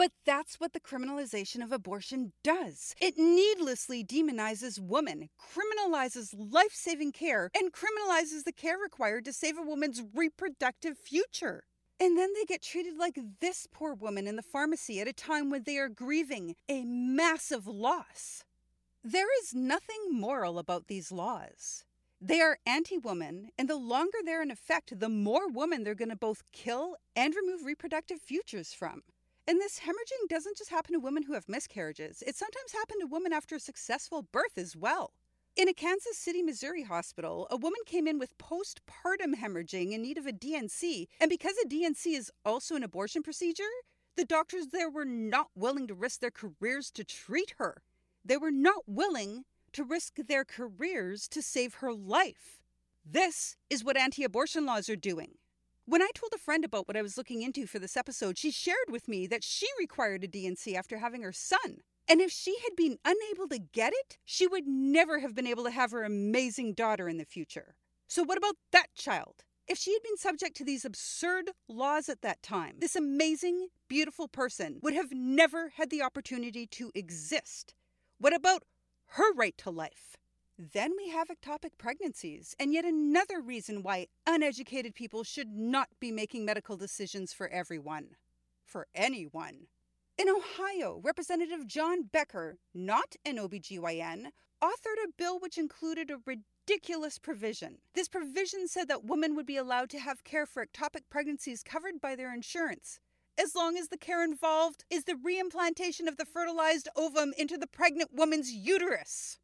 But 0.00 0.12
that's 0.24 0.58
what 0.58 0.72
the 0.72 0.80
criminalization 0.80 1.62
of 1.62 1.72
abortion 1.72 2.32
does. 2.42 2.94
It 3.02 3.18
needlessly 3.18 4.02
demonizes 4.02 4.80
women, 4.80 5.28
criminalizes 5.38 6.34
life 6.34 6.72
saving 6.72 7.12
care, 7.12 7.50
and 7.54 7.70
criminalizes 7.70 8.44
the 8.44 8.52
care 8.52 8.78
required 8.78 9.26
to 9.26 9.32
save 9.34 9.58
a 9.58 9.62
woman's 9.62 10.02
reproductive 10.14 10.96
future. 10.96 11.64
And 12.00 12.16
then 12.16 12.30
they 12.34 12.46
get 12.46 12.62
treated 12.62 12.96
like 12.96 13.18
this 13.42 13.66
poor 13.70 13.92
woman 13.92 14.26
in 14.26 14.36
the 14.36 14.42
pharmacy 14.42 15.02
at 15.02 15.06
a 15.06 15.12
time 15.12 15.50
when 15.50 15.64
they 15.64 15.76
are 15.76 15.90
grieving 15.90 16.54
a 16.66 16.82
massive 16.86 17.66
loss. 17.66 18.42
There 19.04 19.28
is 19.42 19.52
nothing 19.52 20.08
moral 20.10 20.58
about 20.58 20.86
these 20.86 21.12
laws. 21.12 21.84
They 22.22 22.40
are 22.40 22.56
anti 22.64 22.96
woman, 22.96 23.50
and 23.58 23.68
the 23.68 23.76
longer 23.76 24.20
they're 24.24 24.40
in 24.40 24.50
effect, 24.50 24.98
the 24.98 25.10
more 25.10 25.46
women 25.46 25.84
they're 25.84 25.94
going 25.94 26.08
to 26.08 26.16
both 26.16 26.42
kill 26.52 26.96
and 27.14 27.34
remove 27.34 27.66
reproductive 27.66 28.22
futures 28.22 28.72
from. 28.72 29.02
And 29.46 29.60
this 29.60 29.80
hemorrhaging 29.80 30.28
doesn't 30.28 30.58
just 30.58 30.70
happen 30.70 30.92
to 30.92 31.00
women 31.00 31.24
who 31.24 31.34
have 31.34 31.48
miscarriages, 31.48 32.22
it 32.26 32.36
sometimes 32.36 32.72
happens 32.72 33.00
to 33.00 33.06
women 33.06 33.32
after 33.32 33.56
a 33.56 33.60
successful 33.60 34.22
birth 34.22 34.56
as 34.56 34.76
well. 34.76 35.12
In 35.56 35.68
a 35.68 35.74
Kansas 35.74 36.16
City, 36.16 36.42
Missouri 36.42 36.84
hospital, 36.84 37.48
a 37.50 37.56
woman 37.56 37.80
came 37.84 38.06
in 38.06 38.18
with 38.18 38.38
postpartum 38.38 39.34
hemorrhaging 39.34 39.92
in 39.92 40.02
need 40.02 40.16
of 40.16 40.26
a 40.26 40.32
D&C, 40.32 41.08
because 41.28 41.56
a 41.62 41.68
D&C 41.68 42.14
is 42.14 42.30
also 42.44 42.76
an 42.76 42.84
abortion 42.84 43.22
procedure, 43.22 43.64
the 44.16 44.24
doctors 44.24 44.68
there 44.68 44.88
were 44.88 45.04
not 45.04 45.48
willing 45.56 45.88
to 45.88 45.94
risk 45.94 46.20
their 46.20 46.30
careers 46.30 46.90
to 46.92 47.04
treat 47.04 47.54
her. 47.58 47.82
They 48.24 48.36
were 48.36 48.50
not 48.52 48.84
willing 48.86 49.44
to 49.72 49.84
risk 49.84 50.16
their 50.16 50.44
careers 50.44 51.26
to 51.28 51.42
save 51.42 51.74
her 51.74 51.92
life. 51.92 52.60
This 53.04 53.56
is 53.68 53.82
what 53.82 53.96
anti 53.96 54.24
abortion 54.24 54.66
laws 54.66 54.88
are 54.88 54.96
doing. 54.96 55.38
When 55.90 56.02
I 56.02 56.10
told 56.14 56.32
a 56.32 56.38
friend 56.38 56.64
about 56.64 56.86
what 56.86 56.96
I 56.96 57.02
was 57.02 57.18
looking 57.18 57.42
into 57.42 57.66
for 57.66 57.80
this 57.80 57.96
episode, 57.96 58.38
she 58.38 58.52
shared 58.52 58.90
with 58.90 59.08
me 59.08 59.26
that 59.26 59.42
she 59.42 59.66
required 59.76 60.22
a 60.22 60.28
D&C 60.28 60.76
after 60.76 60.98
having 60.98 61.22
her 61.22 61.32
son. 61.32 61.78
And 62.08 62.20
if 62.20 62.30
she 62.30 62.56
had 62.62 62.76
been 62.76 62.98
unable 63.04 63.48
to 63.48 63.58
get 63.58 63.92
it, 63.92 64.16
she 64.24 64.46
would 64.46 64.68
never 64.68 65.18
have 65.18 65.34
been 65.34 65.48
able 65.48 65.64
to 65.64 65.72
have 65.72 65.90
her 65.90 66.04
amazing 66.04 66.74
daughter 66.74 67.08
in 67.08 67.18
the 67.18 67.24
future. 67.24 67.74
So, 68.06 68.22
what 68.22 68.38
about 68.38 68.54
that 68.70 68.94
child? 68.94 69.42
If 69.66 69.78
she 69.78 69.92
had 69.92 70.02
been 70.04 70.16
subject 70.16 70.56
to 70.58 70.64
these 70.64 70.84
absurd 70.84 71.50
laws 71.66 72.08
at 72.08 72.22
that 72.22 72.40
time, 72.40 72.76
this 72.78 72.94
amazing, 72.94 73.66
beautiful 73.88 74.28
person 74.28 74.78
would 74.84 74.94
have 74.94 75.10
never 75.10 75.70
had 75.70 75.90
the 75.90 76.02
opportunity 76.02 76.68
to 76.68 76.92
exist. 76.94 77.74
What 78.20 78.32
about 78.32 78.62
her 79.14 79.34
right 79.34 79.58
to 79.58 79.70
life? 79.70 80.19
Then 80.62 80.92
we 80.94 81.08
have 81.08 81.28
ectopic 81.28 81.78
pregnancies, 81.78 82.54
and 82.60 82.74
yet 82.74 82.84
another 82.84 83.40
reason 83.40 83.82
why 83.82 84.08
uneducated 84.26 84.94
people 84.94 85.24
should 85.24 85.48
not 85.48 85.88
be 85.98 86.12
making 86.12 86.44
medical 86.44 86.76
decisions 86.76 87.32
for 87.32 87.48
everyone. 87.48 88.08
For 88.62 88.86
anyone. 88.94 89.68
In 90.18 90.28
Ohio, 90.28 91.00
Representative 91.02 91.66
John 91.66 92.02
Becker, 92.02 92.58
not 92.74 93.16
an 93.24 93.38
OBGYN, 93.38 94.32
authored 94.62 95.02
a 95.02 95.12
bill 95.16 95.38
which 95.40 95.56
included 95.56 96.10
a 96.10 96.20
ridiculous 96.26 97.18
provision. 97.18 97.78
This 97.94 98.10
provision 98.10 98.68
said 98.68 98.86
that 98.88 99.06
women 99.06 99.34
would 99.36 99.46
be 99.46 99.56
allowed 99.56 99.88
to 99.90 99.98
have 99.98 100.24
care 100.24 100.44
for 100.44 100.66
ectopic 100.66 101.04
pregnancies 101.08 101.62
covered 101.62 102.02
by 102.02 102.14
their 102.14 102.34
insurance, 102.34 103.00
as 103.38 103.54
long 103.54 103.78
as 103.78 103.88
the 103.88 103.96
care 103.96 104.22
involved 104.22 104.84
is 104.90 105.04
the 105.04 105.14
reimplantation 105.14 106.06
of 106.06 106.18
the 106.18 106.26
fertilized 106.26 106.90
ovum 106.96 107.32
into 107.38 107.56
the 107.56 107.66
pregnant 107.66 108.10
woman's 108.12 108.52
uterus. 108.52 109.39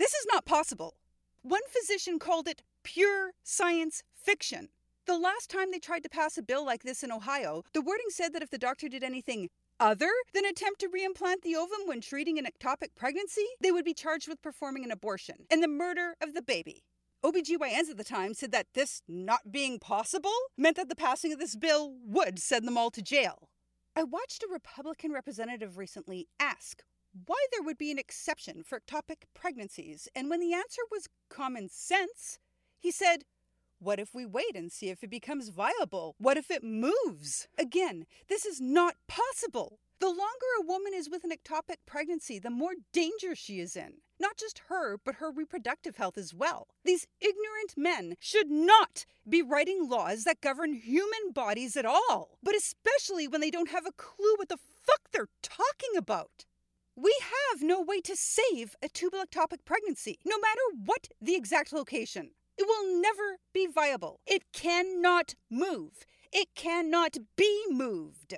This 0.00 0.14
is 0.14 0.26
not 0.32 0.46
possible. 0.46 0.94
One 1.42 1.60
physician 1.68 2.18
called 2.18 2.48
it 2.48 2.62
pure 2.84 3.32
science 3.42 4.02
fiction. 4.16 4.70
The 5.04 5.18
last 5.18 5.50
time 5.50 5.70
they 5.70 5.78
tried 5.78 6.04
to 6.04 6.08
pass 6.08 6.38
a 6.38 6.42
bill 6.42 6.64
like 6.64 6.84
this 6.84 7.02
in 7.02 7.12
Ohio, 7.12 7.64
the 7.74 7.82
wording 7.82 8.06
said 8.08 8.32
that 8.32 8.42
if 8.42 8.48
the 8.48 8.56
doctor 8.56 8.88
did 8.88 9.04
anything 9.04 9.50
other 9.78 10.08
than 10.32 10.46
attempt 10.46 10.80
to 10.80 10.88
reimplant 10.88 11.42
the 11.42 11.54
ovum 11.54 11.80
when 11.84 12.00
treating 12.00 12.38
an 12.38 12.46
ectopic 12.46 12.94
pregnancy, 12.96 13.44
they 13.60 13.70
would 13.70 13.84
be 13.84 13.92
charged 13.92 14.26
with 14.26 14.40
performing 14.40 14.84
an 14.84 14.90
abortion 14.90 15.44
and 15.50 15.62
the 15.62 15.68
murder 15.68 16.14
of 16.22 16.32
the 16.32 16.40
baby. 16.40 16.82
OBGYNs 17.22 17.90
at 17.90 17.98
the 17.98 18.02
time 18.02 18.32
said 18.32 18.52
that 18.52 18.68
this 18.72 19.02
not 19.06 19.52
being 19.52 19.78
possible 19.78 20.32
meant 20.56 20.76
that 20.76 20.88
the 20.88 20.96
passing 20.96 21.30
of 21.30 21.38
this 21.38 21.56
bill 21.56 21.92
would 22.06 22.38
send 22.38 22.66
them 22.66 22.78
all 22.78 22.90
to 22.90 23.02
jail. 23.02 23.50
I 23.94 24.04
watched 24.04 24.42
a 24.42 24.48
Republican 24.50 25.12
representative 25.12 25.76
recently 25.76 26.26
ask 26.40 26.84
why 27.26 27.44
there 27.52 27.62
would 27.62 27.78
be 27.78 27.90
an 27.90 27.98
exception 27.98 28.62
for 28.62 28.78
ectopic 28.78 29.24
pregnancies, 29.34 30.08
and 30.14 30.30
when 30.30 30.40
the 30.40 30.54
answer 30.54 30.82
was 30.90 31.08
common 31.28 31.68
sense, 31.68 32.38
he 32.78 32.90
said, 32.90 33.24
What 33.78 33.98
if 33.98 34.14
we 34.14 34.24
wait 34.24 34.54
and 34.54 34.70
see 34.70 34.90
if 34.90 35.02
it 35.02 35.10
becomes 35.10 35.48
viable? 35.48 36.14
What 36.18 36.36
if 36.36 36.50
it 36.50 36.62
moves? 36.62 37.48
Again, 37.58 38.06
this 38.28 38.46
is 38.46 38.60
not 38.60 38.94
possible. 39.08 39.80
The 40.00 40.06
longer 40.06 40.46
a 40.58 40.66
woman 40.66 40.94
is 40.94 41.10
with 41.10 41.24
an 41.24 41.30
ectopic 41.30 41.76
pregnancy, 41.84 42.38
the 42.38 42.48
more 42.48 42.72
danger 42.92 43.34
she 43.34 43.60
is 43.60 43.76
in. 43.76 43.98
Not 44.18 44.38
just 44.38 44.62
her, 44.68 44.96
but 44.96 45.16
her 45.16 45.30
reproductive 45.30 45.96
health 45.96 46.16
as 46.16 46.32
well. 46.32 46.68
These 46.84 47.06
ignorant 47.20 47.74
men 47.76 48.16
should 48.18 48.50
not 48.50 49.04
be 49.28 49.42
writing 49.42 49.88
laws 49.88 50.24
that 50.24 50.40
govern 50.40 50.72
human 50.72 51.32
bodies 51.34 51.76
at 51.76 51.84
all, 51.84 52.38
but 52.42 52.54
especially 52.54 53.28
when 53.28 53.40
they 53.40 53.50
don't 53.50 53.70
have 53.70 53.84
a 53.86 53.92
clue 53.92 54.36
what 54.36 54.48
the 54.48 54.56
fuck 54.56 55.10
they're 55.12 55.28
talking 55.42 55.96
about. 55.96 56.46
We 57.02 57.16
have 57.50 57.62
no 57.62 57.80
way 57.80 58.02
to 58.02 58.14
save 58.14 58.76
a 58.82 58.88
tubal 58.90 59.20
ectopic 59.20 59.64
pregnancy, 59.64 60.18
no 60.26 60.36
matter 60.38 60.60
what 60.84 61.08
the 61.18 61.34
exact 61.34 61.72
location. 61.72 62.32
It 62.58 62.66
will 62.66 63.00
never 63.00 63.38
be 63.54 63.66
viable. 63.66 64.20
It 64.26 64.42
cannot 64.52 65.34
move. 65.50 66.04
It 66.30 66.48
cannot 66.54 67.16
be 67.36 67.64
moved. 67.70 68.34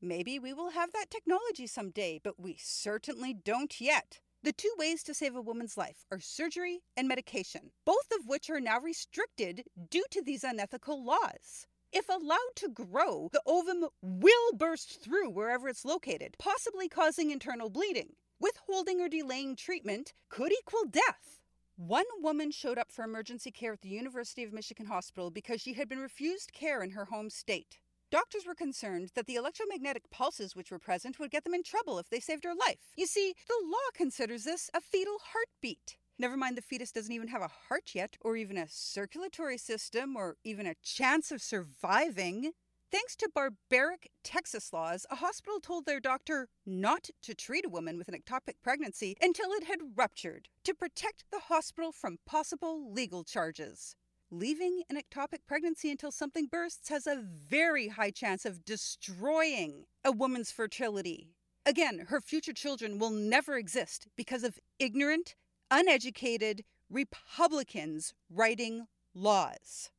Maybe 0.00 0.38
we 0.38 0.54
will 0.54 0.70
have 0.70 0.92
that 0.94 1.10
technology 1.10 1.66
someday, 1.66 2.18
but 2.24 2.40
we 2.40 2.56
certainly 2.58 3.34
don't 3.34 3.78
yet. 3.82 4.20
The 4.42 4.52
two 4.52 4.72
ways 4.78 5.02
to 5.02 5.12
save 5.12 5.36
a 5.36 5.42
woman's 5.42 5.76
life 5.76 6.06
are 6.10 6.20
surgery 6.20 6.80
and 6.96 7.06
medication, 7.06 7.72
both 7.84 8.08
of 8.18 8.26
which 8.26 8.48
are 8.48 8.60
now 8.60 8.80
restricted 8.80 9.64
due 9.90 10.06
to 10.10 10.22
these 10.22 10.42
unethical 10.42 11.04
laws. 11.04 11.66
If 11.92 12.08
allowed 12.08 12.54
to 12.56 12.68
grow, 12.68 13.30
the 13.32 13.42
ovum 13.46 13.88
will 14.00 14.52
burst 14.56 15.02
through 15.02 15.30
wherever 15.30 15.68
it's 15.68 15.84
located, 15.84 16.36
possibly 16.38 16.88
causing 16.88 17.32
internal 17.32 17.68
bleeding. 17.68 18.14
Withholding 18.38 19.00
or 19.00 19.08
delaying 19.08 19.56
treatment 19.56 20.12
could 20.28 20.52
equal 20.52 20.84
death. 20.84 21.40
One 21.76 22.04
woman 22.20 22.52
showed 22.52 22.78
up 22.78 22.92
for 22.92 23.04
emergency 23.04 23.50
care 23.50 23.72
at 23.72 23.80
the 23.80 23.88
University 23.88 24.44
of 24.44 24.52
Michigan 24.52 24.86
Hospital 24.86 25.30
because 25.30 25.60
she 25.60 25.72
had 25.74 25.88
been 25.88 25.98
refused 25.98 26.52
care 26.52 26.80
in 26.82 26.90
her 26.90 27.06
home 27.06 27.28
state. 27.28 27.80
Doctors 28.10 28.46
were 28.46 28.54
concerned 28.54 29.10
that 29.14 29.26
the 29.26 29.34
electromagnetic 29.34 30.10
pulses 30.10 30.54
which 30.54 30.70
were 30.70 30.78
present 30.78 31.18
would 31.18 31.30
get 31.30 31.42
them 31.42 31.54
in 31.54 31.62
trouble 31.64 31.98
if 31.98 32.08
they 32.08 32.20
saved 32.20 32.44
her 32.44 32.54
life. 32.54 32.92
You 32.96 33.06
see, 33.06 33.34
the 33.48 33.60
law 33.64 33.90
considers 33.94 34.44
this 34.44 34.70
a 34.74 34.80
fetal 34.80 35.18
heartbeat. 35.32 35.96
Never 36.20 36.36
mind 36.36 36.58
the 36.58 36.60
fetus 36.60 36.92
doesn't 36.92 37.14
even 37.14 37.28
have 37.28 37.40
a 37.40 37.48
heart 37.48 37.94
yet, 37.94 38.18
or 38.20 38.36
even 38.36 38.58
a 38.58 38.68
circulatory 38.68 39.56
system, 39.56 40.16
or 40.16 40.36
even 40.44 40.66
a 40.66 40.74
chance 40.82 41.32
of 41.32 41.40
surviving. 41.40 42.52
Thanks 42.92 43.16
to 43.16 43.30
barbaric 43.34 44.10
Texas 44.22 44.70
laws, 44.70 45.06
a 45.10 45.16
hospital 45.16 45.60
told 45.60 45.86
their 45.86 45.98
doctor 45.98 46.48
not 46.66 47.08
to 47.22 47.34
treat 47.34 47.64
a 47.64 47.70
woman 47.70 47.96
with 47.96 48.06
an 48.08 48.14
ectopic 48.14 48.56
pregnancy 48.62 49.16
until 49.22 49.50
it 49.52 49.64
had 49.64 49.96
ruptured 49.96 50.50
to 50.64 50.74
protect 50.74 51.24
the 51.32 51.38
hospital 51.38 51.90
from 51.90 52.18
possible 52.26 52.92
legal 52.92 53.24
charges. 53.24 53.96
Leaving 54.30 54.82
an 54.90 55.00
ectopic 55.00 55.46
pregnancy 55.48 55.90
until 55.90 56.12
something 56.12 56.48
bursts 56.52 56.90
has 56.90 57.06
a 57.06 57.16
very 57.16 57.88
high 57.88 58.10
chance 58.10 58.44
of 58.44 58.66
destroying 58.66 59.86
a 60.04 60.12
woman's 60.12 60.52
fertility. 60.52 61.30
Again, 61.64 62.06
her 62.08 62.20
future 62.20 62.52
children 62.52 62.98
will 62.98 63.10
never 63.10 63.56
exist 63.56 64.06
because 64.16 64.44
of 64.44 64.58
ignorant, 64.78 65.34
uneducated 65.70 66.64
Republicans 66.88 68.14
writing 68.28 68.86
laws. 69.14 69.90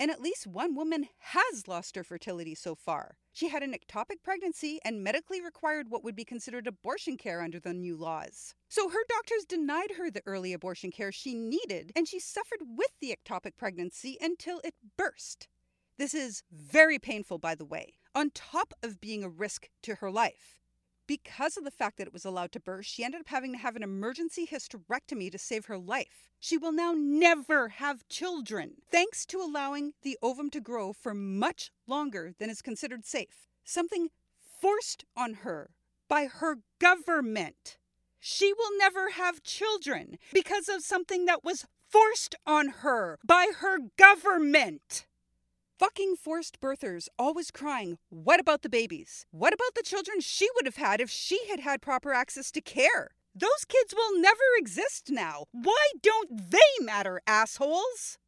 And 0.00 0.10
at 0.10 0.20
least 0.20 0.46
one 0.46 0.76
woman 0.76 1.08
has 1.18 1.66
lost 1.66 1.96
her 1.96 2.04
fertility 2.04 2.54
so 2.54 2.74
far. 2.76 3.16
She 3.32 3.48
had 3.48 3.62
an 3.62 3.74
ectopic 3.74 4.22
pregnancy 4.22 4.78
and 4.84 5.02
medically 5.02 5.40
required 5.40 5.90
what 5.90 6.04
would 6.04 6.14
be 6.14 6.24
considered 6.24 6.66
abortion 6.66 7.16
care 7.16 7.42
under 7.42 7.58
the 7.58 7.74
new 7.74 7.96
laws. 7.96 8.54
So 8.68 8.88
her 8.88 9.04
doctors 9.08 9.44
denied 9.44 9.92
her 9.98 10.10
the 10.10 10.22
early 10.24 10.52
abortion 10.52 10.92
care 10.92 11.10
she 11.10 11.34
needed, 11.34 11.92
and 11.96 12.06
she 12.06 12.20
suffered 12.20 12.60
with 12.76 12.90
the 13.00 13.14
ectopic 13.14 13.56
pregnancy 13.56 14.16
until 14.20 14.60
it 14.62 14.74
burst. 14.96 15.48
This 15.98 16.14
is 16.14 16.42
very 16.52 17.00
painful, 17.00 17.38
by 17.38 17.56
the 17.56 17.64
way, 17.64 17.94
on 18.14 18.30
top 18.30 18.72
of 18.84 19.00
being 19.00 19.24
a 19.24 19.28
risk 19.28 19.68
to 19.82 19.96
her 19.96 20.10
life. 20.12 20.57
Because 21.08 21.56
of 21.56 21.64
the 21.64 21.70
fact 21.70 21.96
that 21.96 22.06
it 22.06 22.12
was 22.12 22.26
allowed 22.26 22.52
to 22.52 22.60
burst, 22.60 22.90
she 22.90 23.02
ended 23.02 23.22
up 23.22 23.28
having 23.28 23.52
to 23.52 23.58
have 23.58 23.74
an 23.76 23.82
emergency 23.82 24.46
hysterectomy 24.46 25.32
to 25.32 25.38
save 25.38 25.64
her 25.64 25.78
life. 25.78 26.28
She 26.38 26.58
will 26.58 26.70
now 26.70 26.94
never 26.94 27.70
have 27.70 28.06
children, 28.08 28.82
thanks 28.92 29.24
to 29.26 29.40
allowing 29.40 29.94
the 30.02 30.18
ovum 30.22 30.50
to 30.50 30.60
grow 30.60 30.92
for 30.92 31.14
much 31.14 31.72
longer 31.86 32.34
than 32.38 32.50
is 32.50 32.60
considered 32.60 33.06
safe. 33.06 33.48
Something 33.64 34.10
forced 34.60 35.06
on 35.16 35.34
her 35.44 35.70
by 36.08 36.26
her 36.26 36.58
government. 36.78 37.78
She 38.20 38.52
will 38.52 38.76
never 38.78 39.10
have 39.10 39.42
children 39.42 40.18
because 40.34 40.68
of 40.68 40.82
something 40.82 41.24
that 41.24 41.42
was 41.42 41.64
forced 41.88 42.34
on 42.46 42.68
her 42.82 43.18
by 43.24 43.48
her 43.60 43.78
government. 43.96 45.06
Fucking 45.78 46.16
forced 46.16 46.60
birthers 46.60 47.06
always 47.20 47.52
crying, 47.52 47.98
What 48.10 48.40
about 48.40 48.62
the 48.62 48.68
babies? 48.68 49.26
What 49.30 49.52
about 49.52 49.76
the 49.76 49.84
children 49.84 50.18
she 50.18 50.48
would 50.56 50.66
have 50.66 50.74
had 50.74 51.00
if 51.00 51.08
she 51.08 51.38
had 51.48 51.60
had 51.60 51.80
proper 51.80 52.12
access 52.12 52.50
to 52.50 52.60
care? 52.60 53.10
Those 53.32 53.64
kids 53.64 53.94
will 53.94 54.20
never 54.20 54.42
exist 54.56 55.08
now. 55.08 55.44
Why 55.52 55.92
don't 56.02 56.50
they 56.50 56.84
matter, 56.84 57.20
assholes? 57.28 58.18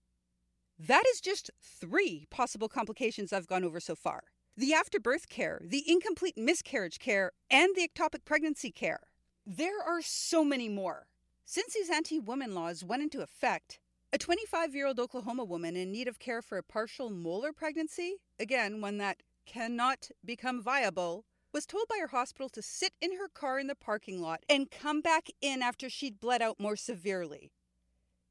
That 0.78 1.02
is 1.12 1.20
just 1.20 1.50
three 1.60 2.26
possible 2.30 2.68
complications 2.68 3.32
I've 3.32 3.48
gone 3.48 3.64
over 3.64 3.80
so 3.80 3.96
far 3.96 4.22
the 4.56 4.72
afterbirth 4.72 5.28
care, 5.28 5.60
the 5.64 5.82
incomplete 5.90 6.36
miscarriage 6.36 7.00
care, 7.00 7.32
and 7.50 7.74
the 7.74 7.88
ectopic 7.88 8.24
pregnancy 8.24 8.70
care. 8.70 9.00
There 9.44 9.82
are 9.82 10.02
so 10.02 10.44
many 10.44 10.68
more. 10.68 11.06
Since 11.44 11.74
these 11.74 11.90
anti 11.90 12.20
woman 12.20 12.54
laws 12.54 12.84
went 12.84 13.02
into 13.02 13.22
effect, 13.22 13.80
a 14.12 14.18
25 14.18 14.74
year 14.74 14.86
old 14.86 14.98
Oklahoma 14.98 15.44
woman 15.44 15.76
in 15.76 15.92
need 15.92 16.08
of 16.08 16.18
care 16.18 16.42
for 16.42 16.58
a 16.58 16.62
partial 16.62 17.10
molar 17.10 17.52
pregnancy, 17.52 18.16
again, 18.38 18.80
one 18.80 18.98
that 18.98 19.22
cannot 19.46 20.10
become 20.24 20.62
viable, 20.62 21.24
was 21.52 21.66
told 21.66 21.86
by 21.88 21.98
her 22.00 22.08
hospital 22.08 22.48
to 22.48 22.62
sit 22.62 22.92
in 23.00 23.16
her 23.16 23.28
car 23.28 23.58
in 23.58 23.66
the 23.66 23.74
parking 23.74 24.20
lot 24.20 24.40
and 24.48 24.70
come 24.70 25.00
back 25.00 25.28
in 25.40 25.62
after 25.62 25.88
she'd 25.88 26.20
bled 26.20 26.42
out 26.42 26.60
more 26.60 26.76
severely. 26.76 27.52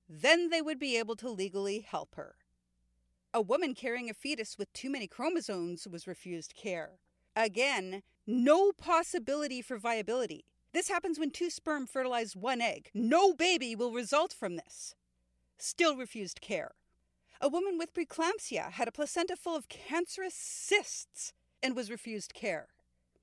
Then 0.08 0.50
they 0.50 0.62
would 0.62 0.80
be 0.80 0.98
able 0.98 1.16
to 1.18 1.30
legally 1.30 1.80
help 1.80 2.16
her. 2.16 2.36
A 3.34 3.42
woman 3.42 3.76
carrying 3.76 4.10
a 4.10 4.14
fetus 4.14 4.58
with 4.58 4.72
too 4.74 4.90
many 4.90 5.08
chromosomes 5.08 5.88
was 5.88 6.08
refused 6.08 6.56
care. 6.56 7.00
Again, 7.36 8.02
no 8.26 8.72
possibility 8.72 9.62
for 9.62 9.78
viability. 9.78 10.46
This 10.74 10.90
happens 10.90 11.20
when 11.20 11.32
two 11.32 11.50
sperm 11.50 11.86
fertilize 11.86 12.36
one 12.36 12.62
egg. 12.62 12.90
No 12.94 13.34
baby 13.34 13.76
will 13.76 13.92
result 13.92 14.34
from 14.34 14.56
this 14.56 14.96
still 15.62 15.96
refused 15.96 16.42
care. 16.42 16.72
A 17.42 17.48
woman 17.48 17.78
with 17.78 17.94
preeclampsia 17.94 18.72
had 18.72 18.88
a 18.88 18.92
placenta 18.92 19.36
full 19.36 19.56
of 19.56 19.70
cancerous 19.70 20.36
cysts 20.36 21.34
and 21.64 21.76
was 21.76 21.92
refused 21.92 22.34
care. 22.34 22.68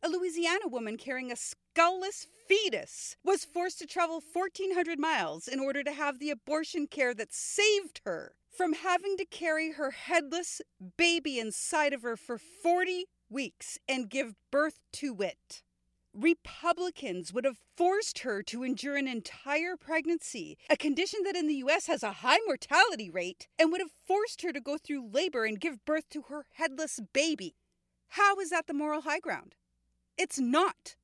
A 0.03 0.09
Louisiana 0.09 0.69
woman 0.69 0.97
carrying 0.97 1.33
a 1.33 1.37
skullless 1.37 2.27
fetus 2.49 3.17
was 3.25 3.45
forced 3.45 3.79
to 3.81 3.87
travel 3.87 4.23
1,400 4.33 4.99
miles 4.99 5.49
in 5.49 5.61
order 5.61 5.83
to 5.83 5.93
have 5.93 6.19
the 6.19 6.31
abortion 6.31 6.87
care 6.87 7.15
that 7.15 7.35
saved 7.35 8.01
her 8.05 8.35
from 8.57 8.73
having 8.73 9.17
to 9.17 9.25
carry 9.25 9.73
her 9.73 9.91
headless 9.91 10.63
baby 10.97 11.39
inside 11.39 11.93
of 11.93 12.03
her 12.03 12.17
for 12.17 12.39
40 12.39 13.07
weeks 13.29 13.79
and 13.89 14.09
give 14.09 14.35
birth 14.51 14.79
to 14.93 15.21
it. 15.21 15.63
Republicans 16.17 17.33
would 17.33 17.45
have 17.45 17.59
forced 17.77 18.21
her 18.21 18.43
to 18.43 18.63
endure 18.63 18.97
an 18.97 19.07
entire 19.07 19.77
pregnancy, 19.77 20.57
a 20.71 20.77
condition 20.77 21.21
that 21.25 21.37
in 21.37 21.47
the 21.47 21.57
US 21.57 21.87
has 21.89 22.03
a 22.03 22.13
high 22.13 22.39
mortality 22.47 23.11
rate, 23.11 23.49
and 23.59 23.71
would 23.71 23.83
have 23.83 23.91
forced 24.07 24.41
her 24.41 24.53
to 24.53 24.61
go 24.61 24.79
through 24.79 25.11
labor 25.13 25.45
and 25.45 25.61
give 25.61 25.85
birth 25.85 26.09
to 26.11 26.23
her 26.23 26.47
headless 26.55 27.01
baby. 27.13 27.55
How 28.11 28.37
is 28.37 28.49
that 28.49 28.67
the 28.67 28.73
moral 28.73 29.03
high 29.03 29.21
ground? 29.21 29.57
It's 30.17 30.39
not. 30.39 30.97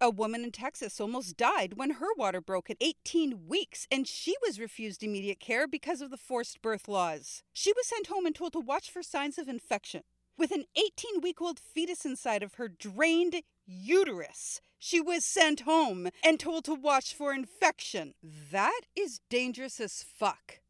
A 0.00 0.10
woman 0.10 0.42
in 0.42 0.50
Texas 0.50 1.00
almost 1.00 1.36
died 1.36 1.74
when 1.74 1.90
her 1.90 2.12
water 2.16 2.40
broke 2.40 2.68
at 2.68 2.76
18 2.80 3.46
weeks, 3.46 3.86
and 3.92 4.08
she 4.08 4.34
was 4.44 4.58
refused 4.58 5.04
immediate 5.04 5.38
care 5.38 5.68
because 5.68 6.00
of 6.00 6.10
the 6.10 6.16
forced 6.16 6.60
birth 6.60 6.88
laws. 6.88 7.44
She 7.52 7.72
was 7.72 7.86
sent 7.86 8.08
home 8.08 8.26
and 8.26 8.34
told 8.34 8.54
to 8.54 8.58
watch 8.58 8.90
for 8.90 9.04
signs 9.04 9.38
of 9.38 9.48
infection. 9.48 10.02
With 10.36 10.50
an 10.50 10.64
18 10.76 11.20
week 11.20 11.40
old 11.40 11.60
fetus 11.60 12.04
inside 12.04 12.42
of 12.42 12.54
her 12.54 12.66
drained 12.66 13.42
uterus, 13.66 14.60
she 14.78 15.00
was 15.00 15.24
sent 15.24 15.60
home 15.60 16.08
and 16.24 16.40
told 16.40 16.64
to 16.64 16.74
watch 16.74 17.14
for 17.14 17.32
infection. 17.32 18.14
That 18.50 18.82
is 18.96 19.20
dangerous 19.30 19.80
as 19.80 20.02
fuck. 20.02 20.60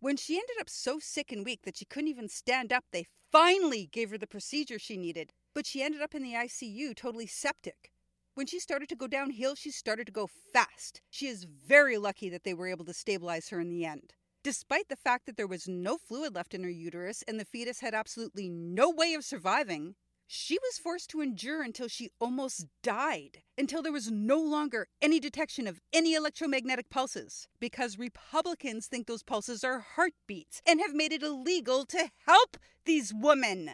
When 0.00 0.16
she 0.16 0.34
ended 0.34 0.56
up 0.60 0.68
so 0.68 0.98
sick 0.98 1.30
and 1.30 1.44
weak 1.44 1.60
that 1.62 1.76
she 1.76 1.84
couldn't 1.84 2.08
even 2.08 2.28
stand 2.28 2.72
up, 2.72 2.84
they 2.90 3.06
finally 3.30 3.88
gave 3.92 4.10
her 4.10 4.18
the 4.18 4.26
procedure 4.26 4.78
she 4.78 4.96
needed, 4.96 5.32
but 5.54 5.66
she 5.66 5.82
ended 5.82 6.02
up 6.02 6.14
in 6.14 6.22
the 6.22 6.34
ICU 6.34 6.96
totally 6.96 7.26
septic. 7.26 7.92
When 8.34 8.46
she 8.46 8.58
started 8.58 8.88
to 8.88 8.96
go 8.96 9.06
downhill, 9.06 9.54
she 9.54 9.70
started 9.70 10.06
to 10.06 10.12
go 10.12 10.26
fast. 10.26 11.02
She 11.10 11.28
is 11.28 11.44
very 11.44 11.98
lucky 11.98 12.28
that 12.30 12.44
they 12.44 12.54
were 12.54 12.66
able 12.66 12.84
to 12.86 12.94
stabilize 12.94 13.50
her 13.50 13.60
in 13.60 13.68
the 13.68 13.84
end. 13.84 14.14
Despite 14.42 14.88
the 14.88 14.96
fact 14.96 15.26
that 15.26 15.36
there 15.36 15.46
was 15.46 15.68
no 15.68 15.98
fluid 15.98 16.34
left 16.34 16.52
in 16.52 16.64
her 16.64 16.70
uterus 16.70 17.22
and 17.28 17.38
the 17.38 17.44
fetus 17.44 17.80
had 17.80 17.94
absolutely 17.94 18.48
no 18.48 18.90
way 18.90 19.14
of 19.14 19.24
surviving, 19.24 19.94
she 20.34 20.58
was 20.62 20.78
forced 20.78 21.10
to 21.10 21.20
endure 21.20 21.62
until 21.62 21.88
she 21.88 22.08
almost 22.18 22.64
died, 22.82 23.42
until 23.58 23.82
there 23.82 23.92
was 23.92 24.10
no 24.10 24.40
longer 24.40 24.88
any 25.02 25.20
detection 25.20 25.66
of 25.66 25.78
any 25.92 26.14
electromagnetic 26.14 26.88
pulses, 26.88 27.48
because 27.60 27.98
Republicans 27.98 28.86
think 28.86 29.06
those 29.06 29.22
pulses 29.22 29.62
are 29.62 29.84
heartbeats 29.94 30.62
and 30.66 30.80
have 30.80 30.94
made 30.94 31.12
it 31.12 31.22
illegal 31.22 31.84
to 31.84 32.08
help 32.26 32.56
these 32.86 33.12
women. 33.14 33.72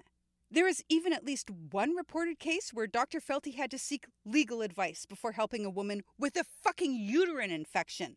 There 0.51 0.66
is 0.66 0.83
even 0.88 1.12
at 1.12 1.25
least 1.25 1.49
one 1.49 1.94
reported 1.94 2.40
case 2.40 2.71
where 2.75 2.88
Dr. 2.88 3.21
Felty 3.21 3.55
had 3.55 3.71
to 3.71 3.79
seek 3.79 4.07
legal 4.25 4.61
advice 4.61 5.07
before 5.07 5.33
helping 5.33 5.64
a 5.64 5.71
woman 5.71 6.03
with 6.18 6.37
a 6.37 6.44
fucking 6.64 6.92
uterine 6.92 7.53
infection. 7.53 8.16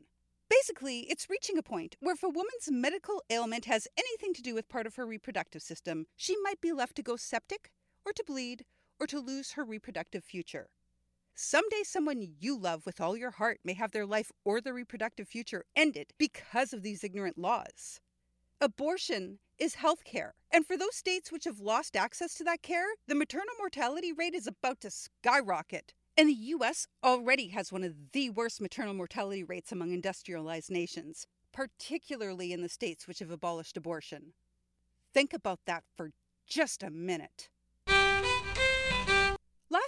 Basically, 0.50 1.02
it's 1.02 1.30
reaching 1.30 1.60
a 1.60 1.64
point 1.64 1.96
where 2.00 2.16
if 2.16 2.24
a 2.24 2.28
woman's 2.28 2.72
medical 2.72 3.22
ailment 3.30 3.66
has 3.66 3.88
anything 3.96 4.34
to 4.34 4.42
do 4.42 4.56
with 4.56 4.68
part 4.68 4.88
of 4.88 4.96
her 4.96 5.06
reproductive 5.06 5.62
system, 5.62 6.08
she 6.18 6.36
might 6.42 6.60
be 6.60 6.74
left 6.74 6.96
to 6.96 7.04
go 7.04 7.16
septic 7.16 7.70
or 8.06 8.14
to 8.14 8.24
bleed, 8.26 8.66
or 9.00 9.08
to 9.08 9.20
lose 9.20 9.54
her 9.54 9.64
reproductive 9.64 10.24
future. 10.24 10.70
Someday, 11.34 11.84
someone 11.84 12.36
you 12.40 12.58
love 12.58 12.86
with 12.86 13.02
all 13.02 13.16
your 13.16 13.32
heart 13.32 13.60
may 13.64 13.74
have 13.74 13.92
their 13.92 14.06
life 14.06 14.32
or 14.44 14.62
their 14.62 14.74
reproductive 14.74 15.28
future 15.28 15.66
ended 15.76 16.14
because 16.18 16.74
of 16.74 16.84
these 16.84 17.04
ignorant 17.04 17.38
laws. 17.38 18.00
Abortion 18.60 19.40
is 19.58 19.76
health 19.76 20.04
care, 20.04 20.36
and 20.52 20.68
for 20.68 20.78
those 20.78 20.96
states 20.96 21.32
which 21.32 21.46
have 21.46 21.60
lost 21.60 21.96
access 21.96 22.36
to 22.36 22.44
that 22.44 22.62
care, 22.62 22.86
the 23.08 23.16
maternal 23.16 23.56
mortality 23.58 24.12
rate 24.12 24.36
is 24.36 24.46
about 24.46 24.82
to 24.82 24.92
skyrocket. 24.92 25.94
And 26.18 26.30
the 26.30 26.34
US 26.34 26.88
already 27.04 27.48
has 27.50 27.72
one 27.72 27.84
of 27.84 28.12
the 28.12 28.30
worst 28.30 28.62
maternal 28.62 28.94
mortality 28.94 29.44
rates 29.44 29.72
among 29.72 29.92
industrialized 29.92 30.70
nations, 30.70 31.26
particularly 31.52 32.54
in 32.54 32.62
the 32.62 32.70
states 32.70 33.08
which 33.08 33.20
have 33.20 33.32
abolished 33.32 33.78
abortion. 33.78 34.34
Think 35.14 35.34
about 35.34 35.62
that 35.66 35.84
for 35.96 36.12
just 36.46 36.84
a 36.84 36.92
minute. 36.92 37.50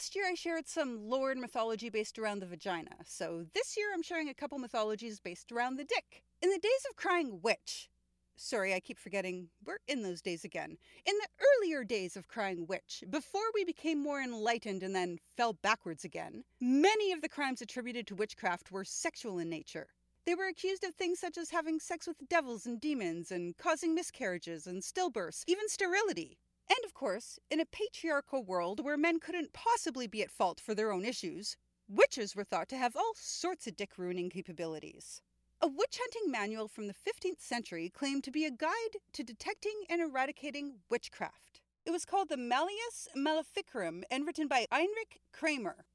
Last 0.04 0.16
year 0.18 0.26
I 0.28 0.34
shared 0.34 0.68
some 0.68 1.08
lore 1.08 1.32
and 1.32 1.39
mythology 1.39 1.89
based 1.89 2.20
around 2.20 2.39
the 2.39 2.46
vagina, 2.46 2.92
so 3.06 3.46
this 3.54 3.78
year 3.78 3.88
I'm 3.94 4.04
sharing 4.04 4.28
a 4.28 4.34
couple 4.34 4.60
mythologies 4.60 5.22
based 5.22 5.50
around 5.50 5.78
the 5.78 5.86
dick. 5.86 6.26
In 6.42 6.50
the 6.50 6.60
days 6.60 6.86
of 6.89 6.98
Crying 6.98 7.39
Witch, 7.42 7.89
sorry, 8.36 8.74
I 8.74 8.82
keep 8.82 9.00
forgetting, 9.00 9.48
we're 9.66 9.78
in 9.88 10.02
those 10.02 10.22
days 10.22 10.44
again. 10.44 10.78
In 11.06 11.16
the 11.16 11.28
earlier 11.39 11.86
days 11.86 12.18
of 12.18 12.28
Crying 12.28 12.68
Witch, 12.68 13.06
before 13.10 13.50
we 13.54 13.63
became 13.63 14.04
more 14.04 14.22
enlightened 14.22 14.84
and 14.84 14.94
then 14.94 15.20
fell 15.38 15.54
backwards 15.54 16.04
again, 16.04 16.44
many 16.60 17.13
of 17.13 17.22
the 17.22 17.30
crimes 17.30 17.62
attributed 17.62 18.06
to 18.08 18.16
witchcraft 18.16 18.74
were 18.74 18.84
sexual 18.84 19.39
in 19.39 19.48
nature. 19.50 19.88
They 20.26 20.36
were 20.36 20.50
accused 20.50 20.84
of 20.84 20.96
things 20.96 21.22
such 21.22 21.38
as 21.38 21.52
having 21.52 21.80
sex 21.80 22.08
with 22.08 22.28
devils 22.28 22.66
and 22.66 22.82
demons 22.82 23.32
and 23.32 23.56
causing 23.58 23.96
miscarriages 23.96 24.68
and 24.68 24.82
stillbirths, 24.82 25.46
even 25.48 25.70
sterility. 25.70 26.39
And 26.69 26.86
of 26.86 26.93
course, 26.93 27.39
in 27.52 27.60
a 27.60 27.65
patriarchal 27.65 28.43
world 28.43 28.84
where 28.84 28.97
men 28.97 29.19
couldn't 29.19 29.54
possibly 29.54 30.08
be 30.08 30.21
at 30.23 30.32
fault 30.32 30.60
for 30.60 30.73
their 30.73 30.91
own 30.91 31.06
issues, 31.06 31.58
witches 31.88 32.36
were 32.36 32.43
thought 32.43 32.69
to 32.69 32.78
have 32.78 32.95
all 32.95 33.13
sorts 33.15 33.67
of 33.67 33.76
dick 33.76 33.97
ruining 33.97 34.30
capabilities. 34.30 35.21
A 35.62 35.67
witch 35.67 35.99
hunting 36.02 36.32
manual 36.32 36.67
from 36.67 36.88
the 36.88 36.93
15th 36.93 37.39
century 37.39 37.89
claimed 37.89 38.23
to 38.26 38.32
be 38.32 38.45
a 38.45 38.52
guide 38.52 38.97
to 39.13 39.23
detecting 39.23 39.84
and 39.89 40.02
eradicating 40.02 40.80
witchcraft. 40.89 41.62
It 41.86 41.91
was 41.91 42.06
called 42.06 42.30
the 42.30 42.38
Malleus 42.38 43.08
Maleficarum 43.15 44.04
and 44.10 44.26
written 44.26 44.47
by 44.47 44.67
Heinrich 44.71 45.21
Kramer. 45.32 45.86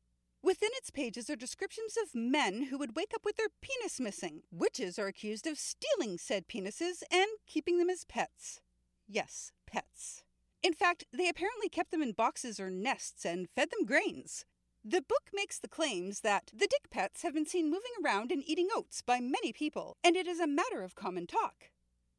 Within 0.43 0.71
its 0.75 0.91
pages 0.91 1.29
are 1.29 1.37
descriptions 1.37 1.97
of 2.01 2.15
men 2.15 2.65
who 2.65 2.79
would 2.79 2.95
wake 2.95 3.13
up 3.15 3.25
with 3.25 3.37
their 3.37 3.49
penis 3.61 3.99
missing. 3.99 4.43
Witches 4.51 4.99
are 4.99 5.07
accused 5.07 5.47
of 5.47 5.59
stealing 5.59 6.17
said 6.17 6.47
penises 6.47 7.03
and 7.11 7.29
keeping 7.47 7.79
them 7.79 7.91
as 7.91 8.05
pets. 8.05 8.61
Yes, 9.07 9.53
pets. 9.67 10.23
In 10.63 10.73
fact, 10.73 11.05
they 11.13 11.29
apparently 11.29 11.69
kept 11.69 11.91
them 11.91 12.03
in 12.03 12.13
boxes 12.13 12.59
or 12.59 12.71
nests 12.71 13.25
and 13.25 13.49
fed 13.55 13.71
them 13.71 13.87
grains. 13.87 14.45
The 14.85 15.03
book 15.03 15.31
makes 15.33 15.59
the 15.59 15.69
claims 15.69 16.21
that 16.21 16.51
the 16.53 16.67
dick 16.67 16.91
pets 16.91 17.23
have 17.23 17.35
been 17.35 17.47
seen 17.47 17.67
moving 17.67 17.93
around 18.05 18.33
and 18.33 18.43
eating 18.47 18.69
oats 18.75 19.03
by 19.03 19.21
many 19.21 19.53
people, 19.53 19.97
and 20.03 20.17
it 20.17 20.27
is 20.27 20.41
a 20.41 20.47
matter 20.47 20.83
of 20.83 20.95
common 20.95 21.27
talk. 21.27 21.71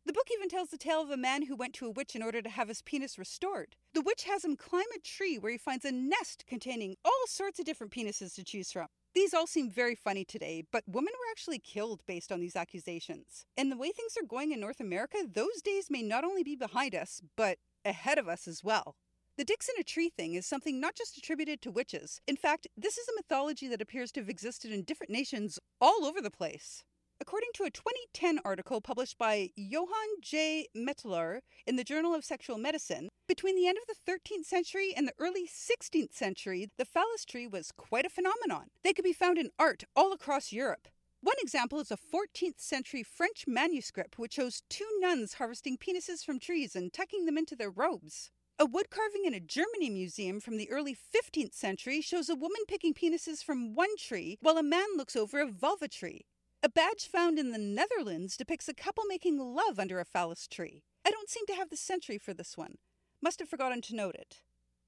The 0.06 0.14
book 0.14 0.28
even 0.34 0.50
tells 0.50 0.70
the 0.70 0.78
tale 0.78 1.02
of 1.02 1.10
a 1.10 1.18
man 1.18 1.44
who 1.44 1.56
went 1.56 1.74
to 1.76 1.86
a 1.86 1.92
witch 1.92 2.16
in 2.16 2.24
order 2.24 2.42
to 2.42 2.50
have 2.50 2.70
his 2.70 2.82
penis 2.82 3.20
restored. 3.20 3.76
The 3.94 4.02
witch 4.02 4.24
has 4.24 4.46
him 4.46 4.56
climb 4.56 4.86
a 4.96 5.00
tree 5.00 5.38
where 5.38 5.52
he 5.52 5.58
finds 5.58 5.86
a 5.86 5.92
nest 5.92 6.46
containing 6.48 6.96
all 7.04 7.28
sorts 7.28 7.60
of 7.60 7.66
different 7.66 7.94
penises 7.94 8.34
to 8.36 8.44
choose 8.44 8.72
from. 8.72 8.88
These 9.14 9.34
all 9.34 9.48
seem 9.48 9.70
very 9.70 9.96
funny 9.96 10.24
today, 10.24 10.64
but 10.72 10.84
women 10.88 11.14
were 11.14 11.32
actually 11.32 11.60
killed 11.60 12.02
based 12.08 12.32
on 12.32 12.40
these 12.40 12.56
accusations. 12.56 13.46
And 13.58 13.72
the 13.72 13.78
way 13.78 13.92
things 13.92 14.16
are 14.18 14.26
going 14.26 14.52
in 14.52 14.60
North 14.60 14.80
America, 14.80 15.18
those 15.28 15.62
days 15.64 15.90
may 15.90 16.02
not 16.02 16.24
only 16.24 16.44
be 16.44 16.56
behind 16.56 16.96
us, 16.96 17.22
but 17.36 17.58
ahead 17.86 18.18
of 18.18 18.28
us 18.28 18.48
as 18.48 18.64
well. 18.64 18.96
The 19.38 19.46
dicks 19.46 19.70
in 19.70 19.80
a 19.80 19.84
tree 19.84 20.10
thing 20.10 20.34
is 20.34 20.46
something 20.46 20.82
not 20.82 20.96
just 20.96 21.18
attributed 21.18 21.62
to 21.62 21.72
witches. 21.72 22.20
In 22.28 22.36
fact, 22.36 22.68
this 22.76 22.98
is 22.98 23.08
a 23.08 23.16
mythology 23.16 23.68
that 23.70 23.82
appears 23.82 24.12
to 24.12 24.20
have 24.20 24.30
existed 24.30 24.72
in 24.72 24.84
different 24.84 25.12
nations 25.12 25.60
all 25.80 26.06
over 26.06 26.20
the 26.20 26.30
place. 26.30 26.84
According 27.22 27.50
to 27.56 27.64
a 27.64 27.70
2010 27.70 28.40
article 28.46 28.80
published 28.80 29.18
by 29.18 29.50
Johan 29.56 30.22
J. 30.22 30.68
Mattelaer 30.76 31.42
in 31.68 31.76
the 31.76 31.84
Journal 31.84 32.14
of 32.14 32.24
Sexual 32.24 32.58
Medicine, 32.58 33.10
between 33.28 33.56
the 33.56 33.68
end 33.68 33.78
of 33.78 33.88
the 33.88 34.12
13th 34.12 34.46
century 34.46 34.94
and 34.96 35.06
the 35.08 35.14
early 35.20 35.46
16th 35.46 36.14
century, 36.14 36.70
the 36.78 36.86
phallus 36.86 37.26
tree 37.26 37.46
was 37.46 37.74
quite 37.74 38.06
a 38.06 38.10
phenomenon. 38.10 38.72
They 38.84 38.94
could 38.94 39.04
be 39.04 39.14
found 39.14 39.38
in 39.38 39.50
art 39.60 39.84
all 39.96 40.14
across 40.14 40.54
Europe. 40.54 40.88
One 41.22 41.36
example 41.40 41.80
is 41.80 41.92
a 41.92 41.98
14th 41.98 42.62
century 42.62 43.04
French 43.04 43.46
manuscript 43.46 44.18
which 44.18 44.36
shows 44.36 44.64
two 44.70 44.88
nuns 45.02 45.34
harvesting 45.34 45.78
penises 45.78 46.24
from 46.24 46.40
trees 46.40 46.78
and 46.78 46.94
tucking 46.94 47.26
them 47.26 47.38
into 47.38 47.58
their 47.58 47.70
robes. 47.70 48.32
A 48.58 48.66
wood 48.66 48.90
carving 48.90 49.26
in 49.26 49.34
a 49.34 49.42
Germany 49.42 49.90
museum 49.90 50.40
from 50.40 50.56
the 50.56 50.72
early 50.72 50.96
15th 50.96 51.54
century 51.54 52.00
shows 52.00 52.30
a 52.30 52.36
woman 52.36 52.62
picking 52.70 52.94
penises 52.94 53.44
from 53.44 53.76
one 53.76 53.98
tree 53.98 54.38
while 54.42 54.58
a 54.58 54.64
man 54.64 54.88
looks 54.96 55.18
over 55.18 55.42
a 55.42 55.48
vulva 55.48 55.90
tree. 55.90 56.26
A 56.64 56.70
badge 56.70 57.06
found 57.06 57.38
in 57.38 57.52
the 57.52 57.58
Netherlands 57.58 58.38
depicts 58.38 58.70
a 58.70 58.74
couple 58.74 59.04
making 59.06 59.38
love 59.38 59.78
under 59.78 60.00
a 60.00 60.06
phallus 60.06 60.48
tree. 60.48 60.84
I 61.06 61.12
don't 61.12 61.30
seem 61.30 61.46
to 61.48 61.56
have 61.56 61.70
the 61.70 61.78
century 61.78 62.18
for 62.18 62.34
this 62.34 62.58
one. 62.58 62.76
Must 63.22 63.40
have 63.40 63.50
forgotten 63.50 63.82
to 63.84 63.96
note 63.96 64.16
it. 64.16 64.42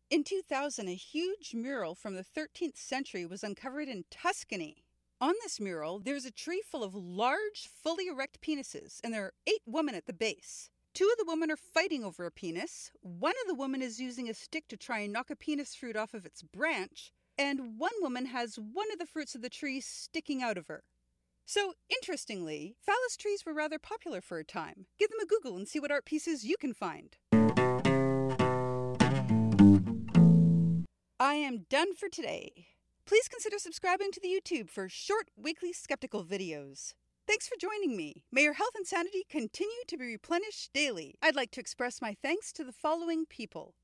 In 0.10 0.24
2000, 0.24 0.88
a 0.88 0.96
huge 0.96 1.54
mural 1.54 1.94
from 1.94 2.16
the 2.16 2.24
13th 2.24 2.78
century 2.78 3.26
was 3.26 3.44
uncovered 3.44 3.90
in 3.90 4.06
Tuscany. 4.10 4.84
On 5.22 5.36
this 5.44 5.60
mural, 5.60 6.00
there's 6.00 6.26
a 6.26 6.32
tree 6.32 6.64
full 6.66 6.84
of 6.84 6.96
large, 6.96 7.70
fully 7.84 8.08
erect 8.08 8.42
penises, 8.42 9.00
and 9.04 9.14
there 9.14 9.26
are 9.26 9.34
eight 9.46 9.62
women 9.68 9.94
at 9.94 10.08
the 10.08 10.14
base. 10.14 10.72
Two 10.96 11.08
of 11.12 11.18
the 11.20 11.32
women 11.32 11.52
are 11.52 11.58
fighting 11.58 12.04
over 12.04 12.26
a 12.26 12.32
penis, 12.32 12.90
one 13.02 13.36
of 13.44 13.48
the 13.48 13.54
women 13.54 13.84
is 13.84 14.02
using 14.02 14.28
a 14.28 14.34
stick 14.34 14.68
to 14.70 14.76
try 14.76 14.98
and 15.02 15.14
knock 15.14 15.30
a 15.30 15.36
penis 15.36 15.76
fruit 15.76 15.96
off 15.96 16.16
of 16.16 16.26
its 16.26 16.42
branch, 16.42 17.12
and 17.38 17.78
one 17.78 17.92
woman 18.02 18.26
has 18.26 18.56
one 18.56 18.92
of 18.92 18.98
the 18.98 19.06
fruits 19.06 19.36
of 19.36 19.44
the 19.44 19.50
tree 19.50 19.80
sticking 19.80 20.42
out 20.42 20.58
of 20.58 20.66
her. 20.66 20.82
So, 21.46 21.76
interestingly, 21.88 22.74
phallus 22.84 23.16
trees 23.16 23.46
were 23.46 23.54
rather 23.54 23.78
popular 23.78 24.22
for 24.22 24.40
a 24.40 24.44
time. 24.44 24.88
Give 24.98 25.12
them 25.12 25.20
a 25.22 25.28
Google 25.28 25.56
and 25.56 25.68
see 25.68 25.80
what 25.80 25.92
art 25.92 26.06
pieces 26.06 26.46
you 26.46 26.58
can 26.58 26.74
find. 26.74 27.16
I 31.20 31.36
am 31.36 31.68
done 31.70 31.94
for 31.94 32.10
today. 32.10 32.71
Please 33.06 33.28
consider 33.28 33.58
subscribing 33.60 34.12
to 34.12 34.20
the 34.22 34.30
YouTube 34.30 34.70
for 34.70 34.88
short 34.88 35.30
weekly 35.36 35.74
skeptical 35.74 36.24
videos. 36.24 36.94
Thanks 37.28 37.48
for 37.48 37.56
joining 37.60 37.96
me. 37.98 38.24
May 38.32 38.44
your 38.44 38.54
health 38.54 38.76
and 38.76 38.88
sanity 38.88 39.26
continue 39.30 39.84
to 39.88 39.98
be 39.98 40.06
replenished 40.06 40.72
daily. 40.74 41.16
I'd 41.22 41.36
like 41.36 41.52
to 41.52 41.60
express 41.60 42.02
my 42.02 42.16
thanks 42.22 42.52
to 42.54 42.64
the 42.64 42.72
following 42.72 43.26
people. 43.26 43.76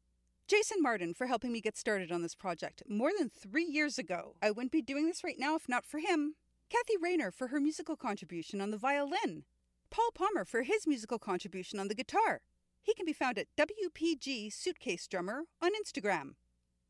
Jason 0.47 0.81
Martin 0.81 1.13
for 1.13 1.27
helping 1.27 1.51
me 1.51 1.59
get 1.59 1.77
started 1.77 2.11
on 2.11 2.21
this 2.21 2.35
project 2.35 2.83
more 2.87 3.11
than 3.17 3.29
three 3.29 3.65
years 3.65 3.97
ago. 3.97 4.35
I 4.41 4.51
wouldn't 4.51 4.71
be 4.71 4.81
doing 4.81 5.07
this 5.07 5.23
right 5.23 5.37
now 5.37 5.55
if 5.55 5.67
not 5.67 5.85
for 5.85 5.99
him. 5.99 6.35
Kathy 6.69 6.95
Rayner 7.01 7.31
for 7.31 7.47
her 7.47 7.59
musical 7.59 7.95
contribution 7.95 8.61
on 8.61 8.71
the 8.71 8.77
violin. 8.77 9.43
Paul 9.89 10.11
Palmer 10.13 10.45
for 10.45 10.63
his 10.63 10.87
musical 10.87 11.19
contribution 11.19 11.79
on 11.79 11.87
the 11.87 11.95
guitar. 11.95 12.41
He 12.81 12.93
can 12.93 13.05
be 13.05 13.13
found 13.13 13.37
at 13.37 13.47
WPG 13.57 14.53
Suitcase 14.53 15.07
Drummer 15.07 15.43
on 15.61 15.71
Instagram. 15.71 16.35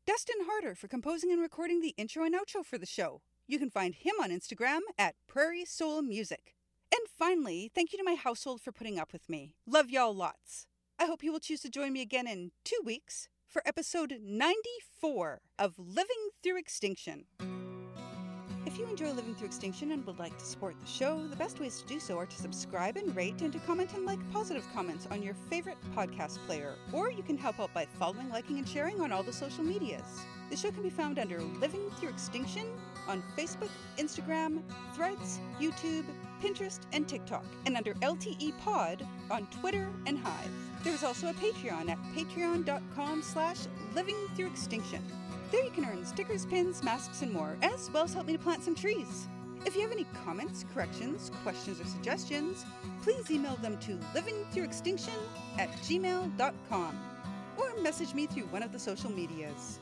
Dustin 0.08 0.46
Harder 0.46 0.74
for 0.74 0.88
composing 0.88 1.30
and 1.30 1.42
recording 1.42 1.82
the 1.82 1.92
intro 1.98 2.24
and 2.24 2.34
outro 2.34 2.64
for 2.64 2.78
the 2.78 2.86
show. 2.86 3.20
You 3.46 3.58
can 3.58 3.68
find 3.68 3.94
him 3.94 4.14
on 4.22 4.30
Instagram 4.30 4.78
at 4.98 5.16
Prairie 5.26 5.66
Soul 5.66 6.00
Music. 6.00 6.54
And 6.90 7.06
finally, 7.18 7.70
thank 7.74 7.92
you 7.92 7.98
to 7.98 8.04
my 8.04 8.14
household 8.14 8.62
for 8.62 8.72
putting 8.72 8.98
up 8.98 9.12
with 9.12 9.28
me. 9.28 9.52
Love 9.66 9.90
y'all 9.90 10.16
lots. 10.16 10.66
I 10.98 11.04
hope 11.04 11.22
you 11.22 11.30
will 11.30 11.40
choose 11.40 11.60
to 11.60 11.68
join 11.68 11.92
me 11.92 12.00
again 12.00 12.26
in 12.26 12.52
two 12.64 12.80
weeks 12.82 13.28
for 13.46 13.60
episode 13.66 14.14
94 14.22 15.42
of 15.58 15.74
Living 15.76 16.30
Through 16.42 16.56
Extinction. 16.56 17.26
If 18.78 18.84
you 18.84 18.90
enjoy 18.90 19.10
Living 19.10 19.34
Through 19.34 19.48
Extinction 19.48 19.90
and 19.90 20.06
would 20.06 20.20
like 20.20 20.38
to 20.38 20.44
support 20.44 20.76
the 20.80 20.86
show, 20.86 21.26
the 21.26 21.34
best 21.34 21.58
ways 21.58 21.80
to 21.80 21.86
do 21.88 21.98
so 21.98 22.16
are 22.16 22.26
to 22.26 22.36
subscribe 22.36 22.96
and 22.96 23.16
rate 23.16 23.42
and 23.42 23.52
to 23.52 23.58
comment 23.58 23.92
and 23.94 24.06
like 24.06 24.20
positive 24.32 24.64
comments 24.72 25.08
on 25.10 25.20
your 25.20 25.34
favorite 25.50 25.78
podcast 25.96 26.38
player. 26.46 26.76
Or 26.92 27.10
you 27.10 27.24
can 27.24 27.36
help 27.36 27.58
out 27.58 27.74
by 27.74 27.88
following, 27.98 28.28
liking, 28.30 28.56
and 28.56 28.68
sharing 28.68 29.00
on 29.00 29.10
all 29.10 29.24
the 29.24 29.32
social 29.32 29.64
medias. 29.64 30.20
The 30.48 30.56
show 30.56 30.70
can 30.70 30.84
be 30.84 30.90
found 30.90 31.18
under 31.18 31.40
Living 31.40 31.90
Through 31.98 32.10
Extinction 32.10 32.68
on 33.08 33.20
Facebook, 33.36 33.70
Instagram, 33.96 34.62
Threads, 34.94 35.40
YouTube, 35.60 36.04
Pinterest, 36.40 36.78
and 36.92 37.08
TikTok, 37.08 37.44
and 37.66 37.76
under 37.76 37.94
LTE 37.94 38.56
Pod 38.60 39.04
on 39.28 39.48
Twitter 39.48 39.90
and 40.06 40.16
Hive. 40.20 40.52
There 40.84 40.94
is 40.94 41.02
also 41.02 41.30
a 41.30 41.34
Patreon 41.34 41.90
at 41.90 41.98
patreon.com 42.14 43.22
slash 43.22 43.58
living 43.96 44.14
through 44.36 44.46
extinction. 44.46 45.02
There 45.50 45.64
you 45.64 45.70
can 45.70 45.86
earn 45.86 46.04
stickers, 46.04 46.44
pins, 46.44 46.82
masks, 46.82 47.22
and 47.22 47.32
more, 47.32 47.56
as 47.62 47.90
well 47.90 48.04
as 48.04 48.12
help 48.12 48.26
me 48.26 48.34
to 48.34 48.38
plant 48.38 48.62
some 48.62 48.74
trees. 48.74 49.26
If 49.64 49.74
you 49.74 49.82
have 49.82 49.92
any 49.92 50.06
comments, 50.24 50.64
corrections, 50.74 51.30
questions, 51.42 51.80
or 51.80 51.86
suggestions, 51.86 52.64
please 53.02 53.30
email 53.30 53.56
them 53.56 53.78
to 53.78 53.96
livingthroughextinction 54.14 55.16
at 55.58 55.70
gmail.com 55.82 56.98
or 57.56 57.82
message 57.82 58.14
me 58.14 58.26
through 58.26 58.46
one 58.46 58.62
of 58.62 58.72
the 58.72 58.78
social 58.78 59.10
medias. 59.10 59.80